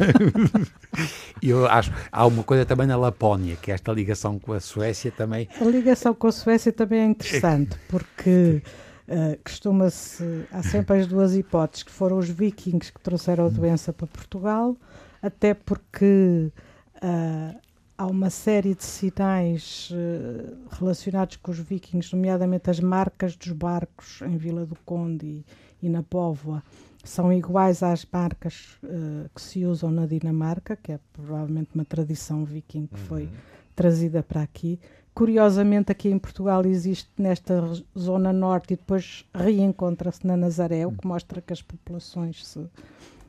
[1.42, 4.60] E eu acho há uma coisa também na Lapónia, que é esta ligação com a
[4.60, 5.48] Suécia também.
[5.60, 8.62] A ligação com a Suécia também é interessante, porque
[9.08, 10.44] eh, costuma-se.
[10.52, 14.76] Há sempre as duas hipóteses, que foram os vikings que trouxeram a doença para Portugal,
[15.22, 16.52] até porque
[17.02, 17.54] ah,
[18.00, 24.22] há uma série de sinais eh, relacionados com os vikings, nomeadamente as marcas dos barcos
[24.22, 25.46] em Vila do Conde e,
[25.82, 26.62] e na Póvoa.
[27.04, 32.42] São iguais às marcas eh, que se usam na Dinamarca, que é provavelmente uma tradição
[32.42, 33.28] viking que foi
[33.76, 34.80] trazida para aqui.
[35.12, 37.62] Curiosamente, aqui em Portugal existe nesta
[37.98, 42.66] zona norte e depois reencontra-se na Nazaré, o que mostra que as populações se,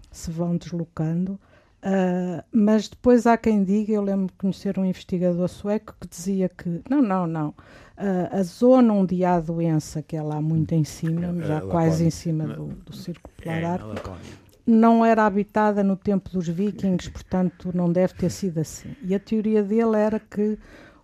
[0.10, 1.38] se vão deslocando.
[1.84, 6.50] Ah, mas depois há quem diga, eu lembro de conhecer um investigador sueco que dizia
[6.50, 7.54] que não, não, não.
[7.98, 11.58] Ah, a zona onde há a doença, que é lá muito em cima, É, já
[11.58, 14.12] é quase em cima do, do Círculo Polar É, na Ártico,
[14.66, 18.96] não era habitada no tempo dos vikings, portanto não deve ter sido assim.
[19.02, 20.58] E a teoria dele era que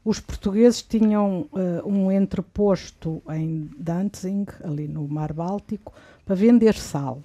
[0.05, 5.93] os portugueses tinham eh, um entreposto em Danzig, ali no Mar Báltico,
[6.25, 7.21] para vender sal.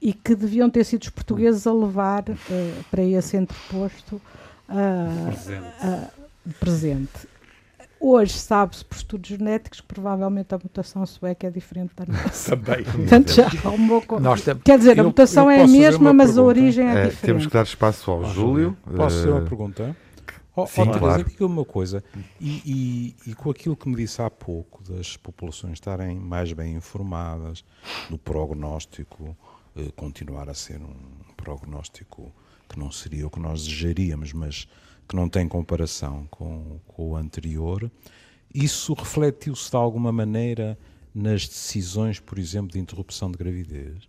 [0.00, 4.20] E que deviam ter sido os portugueses a levar eh, para esse entreposto
[4.68, 5.30] ah,
[5.82, 6.08] ah,
[6.44, 7.28] de presente.
[8.02, 12.56] Hoje sabe-se por estudos genéticos que provavelmente a mutação sueca é diferente da nossa.
[12.56, 12.82] Também.
[12.82, 13.50] Portanto, já
[14.06, 16.48] co- Nós tam- Quer dizer, a Eu- mutação eu é a mesma, mas a pergunta?
[16.48, 17.20] origem é Eh, diferente.
[17.26, 18.74] temos que dar espaço ao Júlio.
[18.96, 19.96] Posso fazer uma eh, pergunta?
[20.56, 21.24] Oh, sim, oh, Teresa, claro.
[21.24, 22.02] diga-me uma coisa.
[22.40, 26.74] E, e- e com aquilo que me disse há pouco, das populações estarem mais bem
[26.74, 27.62] informadas,
[28.08, 29.36] do prognóstico
[29.96, 30.94] continuar a ser um
[31.36, 32.32] prognóstico
[32.68, 34.68] que não seria o que nós desejaríamos, mas
[35.08, 37.90] que não tem comparação com, com o anterior,
[38.54, 40.78] isso refletiu-se de alguma maneira
[41.14, 44.08] nas decisões, por exemplo, de interrupção de gravidez?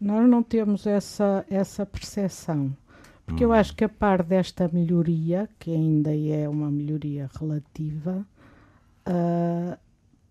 [0.00, 2.76] Nós não temos essa, essa percepção.
[3.24, 8.26] Porque eu acho que a par desta melhoria, que ainda é uma melhoria relativa,
[9.06, 9.78] ah,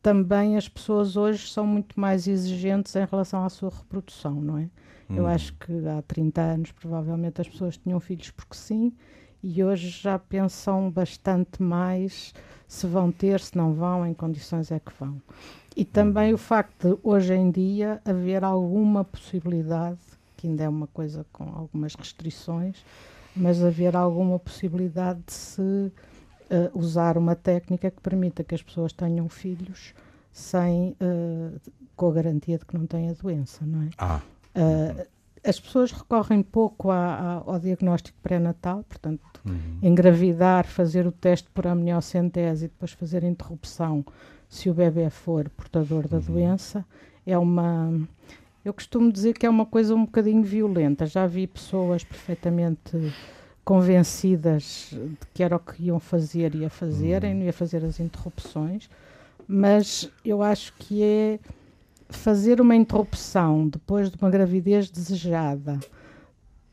[0.01, 4.69] também as pessoas hoje são muito mais exigentes em relação à sua reprodução, não é?
[5.13, 8.93] Eu acho que há 30 anos provavelmente as pessoas tinham filhos porque sim,
[9.43, 12.33] e hoje já pensam bastante mais
[12.67, 15.21] se vão ter, se não vão, em condições é que vão.
[15.75, 19.99] E também o facto de hoje em dia haver alguma possibilidade,
[20.37, 22.85] que ainda é uma coisa com algumas restrições,
[23.35, 25.91] mas haver alguma possibilidade de se
[26.51, 29.93] eh, usar uma técnica que permita que as pessoas tenham filhos
[30.31, 31.49] sem, eh,
[31.95, 33.89] com a garantia de que não têm a doença, não é?
[33.97, 34.21] Ah,
[34.53, 35.07] Uh,
[35.47, 39.77] as pessoas recorrem pouco a- a- ao diagnóstico pré-natal, portanto, uhum.
[39.81, 44.05] engravidar, fazer o teste por amniocentese e depois fazer a interrupção
[44.49, 46.85] se o bebê for portador da doença,
[47.25, 47.97] é uma.
[48.65, 51.05] Eu costumo dizer que é uma coisa um bocadinho violenta.
[51.05, 52.91] Já vi pessoas perfeitamente
[53.63, 57.99] convencidas de que era o que iam fazer e a fazerem, não ia fazer as
[57.99, 58.89] interrupções,
[59.47, 61.39] mas eu acho que é
[62.09, 65.79] fazer uma interrupção depois de uma gravidez desejada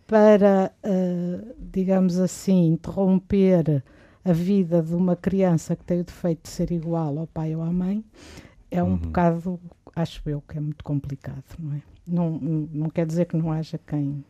[0.07, 3.84] para, eh, digamos assim, interromper
[4.24, 7.62] a vida de uma criança que tem o defeito de ser igual ao pai ou
[7.62, 8.05] à mãe,
[8.70, 9.61] é um bocado
[10.01, 11.82] acho eu que é muito complicado, não é?
[12.07, 14.24] Não, não quer dizer que não haja quem.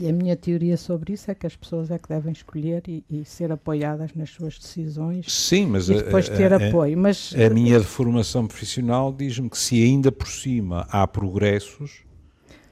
[0.00, 3.04] E a minha teoria sobre isso é que as pessoas é que devem escolher e,
[3.10, 5.26] e ser apoiadas nas suas decisões.
[5.30, 6.96] Sim, mas e depois a, ter a, apoio.
[6.96, 12.00] Mas a minha formação profissional diz-me que se ainda por cima há progressos,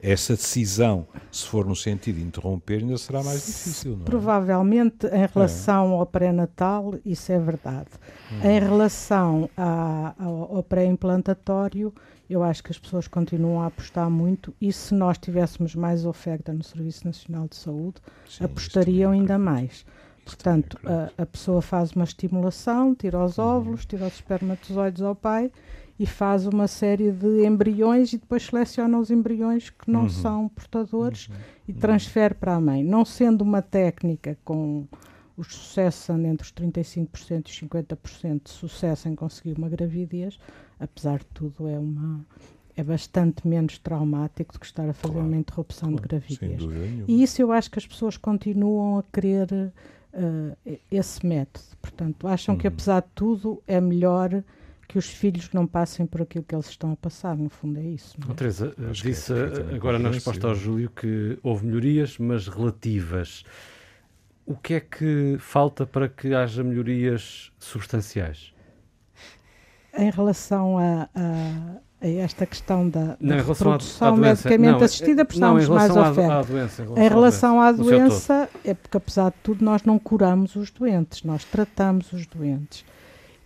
[0.01, 3.91] essa decisão, se for no sentido de interromper, ainda será mais difícil.
[3.97, 4.05] Não é?
[4.05, 7.89] Provavelmente em relação ao pré-natal, isso é verdade.
[8.31, 8.49] Hum.
[8.49, 11.93] Em relação à- ao, ao pré-implantatório,
[12.29, 16.53] eu acho que as pessoas continuam a apostar muito e se nós tivéssemos mais oferta
[16.53, 17.95] no Serviço Nacional de Saúde,
[18.27, 19.85] Sim, apostariam isso ainda mais.
[20.23, 25.15] Portanto, é a, a pessoa faz uma estimulação, tira os óvulos, tira os espermatozoides ao
[25.15, 25.51] pai
[25.99, 31.29] e faz uma série de embriões e depois seleciona os embriões que não são portadores
[31.67, 32.83] e transfere para a mãe.
[32.83, 34.87] Não sendo uma técnica com
[35.35, 40.37] os sucessos andam entre os 35% e os 50% de sucesso em conseguir uma gravidez,
[40.79, 42.25] apesar de tudo é uma
[42.77, 46.49] é bastante menos traumático do que estar a fazer Claro, uma interrupção de Claro, sem
[46.57, 47.03] gravidez.
[47.09, 49.49] E isso eu acho que as pessoas continuam a querer
[50.13, 51.65] eh, esse método.
[51.81, 52.73] Portanto, acham que Uhum.
[52.73, 54.43] apesar de tudo é melhor
[54.87, 57.35] que os filhos não passem por aquilo que eles estão a passar.
[57.35, 58.15] No fundo é isso.
[58.17, 58.31] não é?
[58.31, 60.11] Oh, Teresa, Acho que é disse perfeitamente agora na compreensível.
[60.33, 63.43] resposta ao Júlio que houve melhorias, mas relativas.
[64.45, 68.53] O que é que falta para que haja melhorias substanciais?
[69.97, 74.09] Em relação a, a- esta questão da, Não, da doença.
[74.49, 76.33] medicamente Não, assistida, não, em precisamos de mais à- oferta.
[76.33, 77.83] à doença, Em relação à todo.
[77.83, 82.85] doença, é porque apesar de tudo nós não curamos os doentes, nós tratamos os doentes.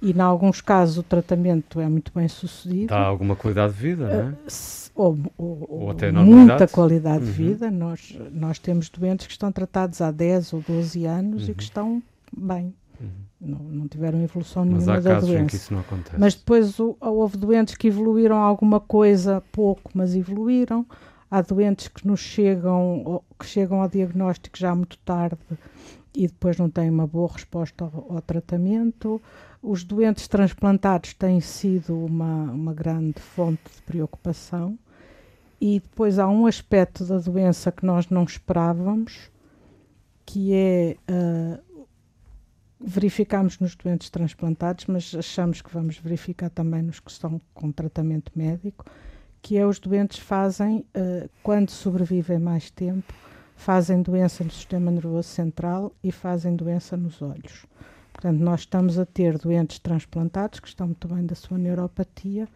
[0.01, 2.87] E em alguns casos o tratamento é muito bem sucedido.
[2.87, 4.33] Dá alguma qualidade de vida, não é?
[4.47, 7.47] se- ou, ou- Ou até muita qualidade de Uhum.
[7.47, 7.71] vida.
[7.71, 11.53] Nós, nós temos doentes que estão tratados há 10 ou 12 anos e Uhum.
[11.55, 12.03] que estão
[12.37, 12.73] bem.
[13.01, 13.07] Uhum.
[13.45, 15.55] Não, não tiveram evolução Mas nenhuma há da casos em que doença.
[15.57, 16.15] isso não acontece.
[16.17, 20.85] Mas depois o- houve doentes que evoluíram alguma coisa, pouco, mas evoluíram.
[21.29, 25.37] Há doentes que nos chegam, que chegam ao diagnóstico já muito tarde
[26.15, 29.21] e depois não têm uma boa resposta ao, ao tratamento.
[29.61, 34.77] Os doentes transplantados têm sido uma, uma grande fonte de preocupação.
[35.59, 39.31] E depois há um aspecto da doença que nós não esperávamos,
[40.25, 41.59] que é ah,
[42.85, 48.31] verificamos nos doentes transplantados, mas achamos que vamos verificar também nos que estão com tratamento
[48.35, 48.85] médico,
[49.41, 53.13] que é os doentes fazem, eh, quando sobrevivem mais tempo,
[53.55, 57.65] fazem doença no sistema nervoso central e fazem doença nos olhos.
[58.11, 62.47] Portanto, nós estamos a ter doentes transplantados que estão muito bem da sua neuropatia,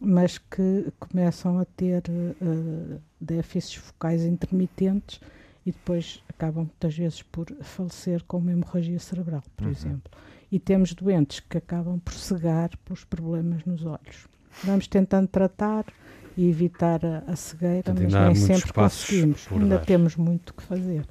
[0.00, 5.20] mas que começam a ter eh, déficits focais intermitentes
[5.64, 10.10] e depois acabam muitas vezes por falecer com uma hemorragia cerebral, por exemplo.
[10.50, 14.26] E temos doentes que acabam por cegar pelos problemas nos olhos.
[14.64, 15.86] Vamos tentando tratar
[16.36, 19.48] e evitar a, a cegueira, Portanto, mas nem sempre conseguimos.
[19.50, 19.84] Ainda dar.
[19.84, 21.06] temos muito que fazer.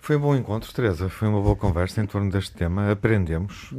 [0.00, 1.08] Foi um bom encontro, Teresa.
[1.08, 2.92] Foi uma boa conversa em torno deste tema.
[2.92, 3.70] Aprendemos.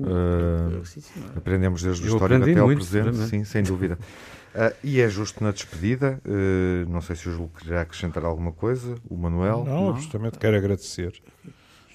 [0.84, 1.38] senhor.
[1.38, 3.98] aprendemos desde o histórico até ao muito, presente, sim, sem dúvida.
[4.54, 6.22] Ah, e é justo na despedida.
[6.26, 8.96] eh, não sei se o Júlio queria acrescentar alguma coisa.
[9.10, 9.64] O Manuel.
[9.66, 11.22] Não, eu justamente quero agradecer.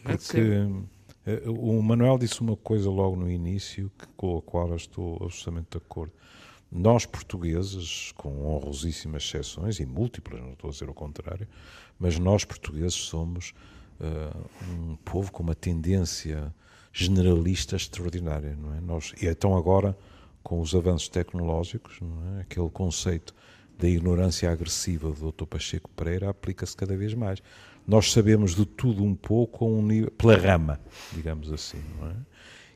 [0.02, 0.66] Porque
[1.26, 5.14] eh, o Manuel disse uma coisa logo no início que, com a qual eu estou
[5.22, 6.12] absolutamente de acordo.
[6.70, 11.46] Nós, portugueses, com honrosíssimas exceções, e múltiplas, não estou a dizer o contrário,
[11.98, 13.52] mas nós, portugueses, somos
[14.70, 16.52] um povo com uma tendência
[16.92, 18.80] generalista extraordinária, não é?
[18.80, 19.96] Nós, e então agora,
[20.42, 22.40] com os avanços tecnológicos, não é?
[22.42, 23.34] aquele conceito
[23.78, 25.44] da ignorância agressiva do Dr.
[25.46, 27.42] Pacheco Pereira aplica-se cada vez mais.
[27.86, 30.80] Nós sabemos de tudo um pouco a um nível, pela rama,
[31.12, 32.14] digamos assim, é?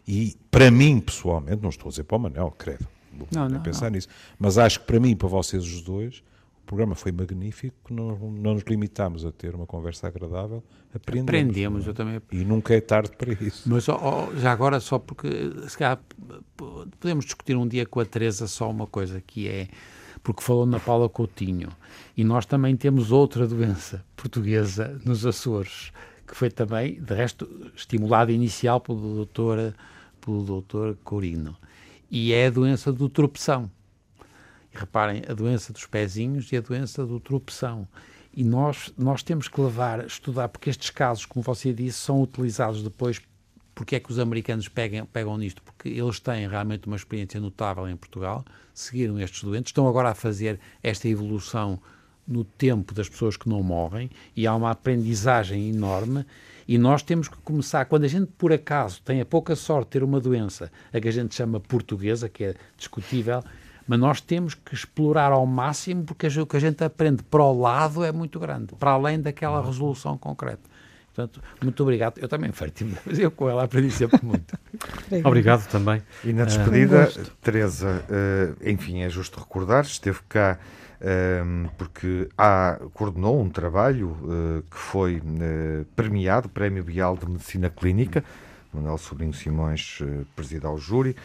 [0.08, 2.86] E para mim, pessoalmente, não estou a dizer para o Manel, credo,
[3.32, 3.92] Não, não, pensar não.
[3.92, 4.08] nisso,
[4.38, 6.22] mas acho que para mim e para vocês os dois,
[6.66, 11.28] o programa foi magnífico, não, não nos limitámos a ter uma conversa agradável, aprendemos.
[11.28, 11.90] Aprendemos, é?
[11.90, 13.62] eu também E nunca é tarde para isso.
[13.70, 15.28] Mas ó, já agora, só porque
[15.68, 16.00] se calhar,
[16.98, 19.68] podemos discutir um dia com a Teresa só uma coisa, que é
[20.24, 21.68] porque falou na Paula Coutinho,
[22.16, 25.92] e nós também temos outra doença portuguesa nos Açores,
[26.26, 29.72] que foi também, de resto, estimulada inicial pelo doutor,
[30.20, 31.56] pelo doutor Corino,
[32.10, 33.70] e é a doença do tropeção.
[34.76, 37.88] Reparem, a doença dos pezinhos e a doença do tropeção.
[38.32, 42.82] E nós, nós temos que levar, estudar, porque estes casos, como você disse, são utilizados
[42.82, 43.20] depois.
[43.74, 45.62] Porque é que os americanos pegam, pegam nisto?
[45.62, 50.14] Porque eles têm realmente uma experiência notável em Portugal, seguiram estes doentes, estão agora a
[50.14, 51.80] fazer esta evolução
[52.26, 56.24] no tempo das pessoas que não morrem e há uma aprendizagem enorme
[56.68, 59.90] e nós temos que começar, quando a gente por acaso tem a pouca sorte de
[59.92, 63.44] ter uma doença, a que a gente chama portuguesa, que é discutível,
[63.86, 67.58] mas nós temos que explorar ao máximo porque o que a gente aprende para o
[67.58, 70.76] lado é muito grande, para além daquela resolução concreta.
[71.16, 72.18] Portanto, muito obrigado.
[72.18, 74.58] Eu também fartei mas eu com ela aprendi sempre muito.
[75.24, 76.02] obrigado também.
[76.22, 80.58] E na despedida, um Teresa, uh, enfim, é justo recordar, esteve cá
[81.00, 85.22] uh, porque há, coordenou um trabalho uh, que foi
[85.94, 88.22] premiado, Prémio Bial de Medicina Clínica,
[88.76, 89.98] Manuel Sobrinho Simões
[90.34, 91.16] presida ao júri.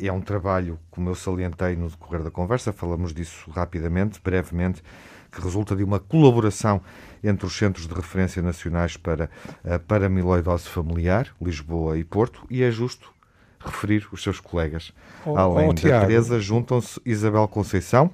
[0.00, 4.82] é um trabalho, como eu salientei no decorrer da conversa, falamos disso rapidamente, brevemente,
[5.30, 6.80] que resulta de uma colaboração
[7.22, 9.28] entre os centros de referência nacionais para
[9.64, 13.12] a paramiloidose familiar, Lisboa e Porto, e é justo
[13.58, 14.92] referir os seus colegas.
[15.24, 16.00] Oh, Além oh, da.
[16.00, 18.10] Teresa, juntam-se Isabel Conceição,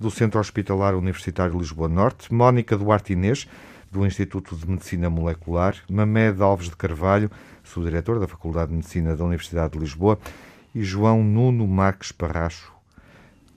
[0.00, 3.46] do Centro Hospitalar Universitário Lisboa Norte, Mónica Duarte Inês,
[3.90, 7.30] do Instituto de Medicina Molecular, Mamed Alves de Carvalho,
[7.64, 10.18] subdiretor da Faculdade de Medicina da Universidade de Lisboa,
[10.74, 12.72] e João Nuno Marques Parracho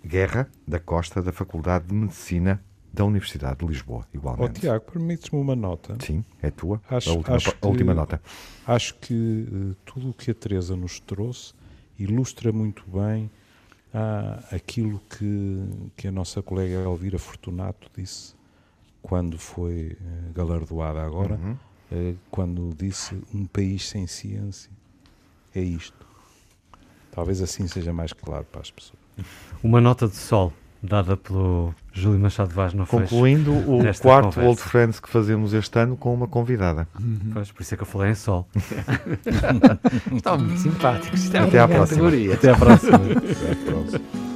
[0.05, 4.58] Guerra, da Costa, da Faculdade de Medicina da Universidade de Lisboa, igualmente.
[4.58, 5.97] Oh, Tiago, permites-me uma nota?
[5.99, 6.82] Sim, é tua.
[6.89, 8.22] Acho, a última, acho a última que, nota.
[8.66, 11.53] Acho que uh, tudo o que a Teresa nos trouxe
[11.99, 13.30] ilustra muito bem
[13.93, 18.36] uh, aquilo que, que a nossa colega Elvira Fortunato disse
[19.01, 21.58] quando foi uh, galardoada agora, uhum.
[21.91, 24.71] Uh, quando disse um país sem ciência.
[25.55, 26.05] É isto.
[27.11, 28.99] Talvez assim seja mais claro para as pessoas.
[29.63, 34.41] Uma nota de sol dada pelo Júlio Machado Vaz no Concluindo o quarto conversa.
[34.41, 36.88] Old Friends que fazemos este ano com uma convidada.
[36.99, 37.31] Uhum.
[37.33, 38.47] Pois, por isso é que eu falei em sol.
[40.15, 41.33] Estão muito simpáticos.
[41.33, 42.07] Até à próxima.
[42.33, 42.97] Até à próxima.
[42.97, 44.26] Até à próxima.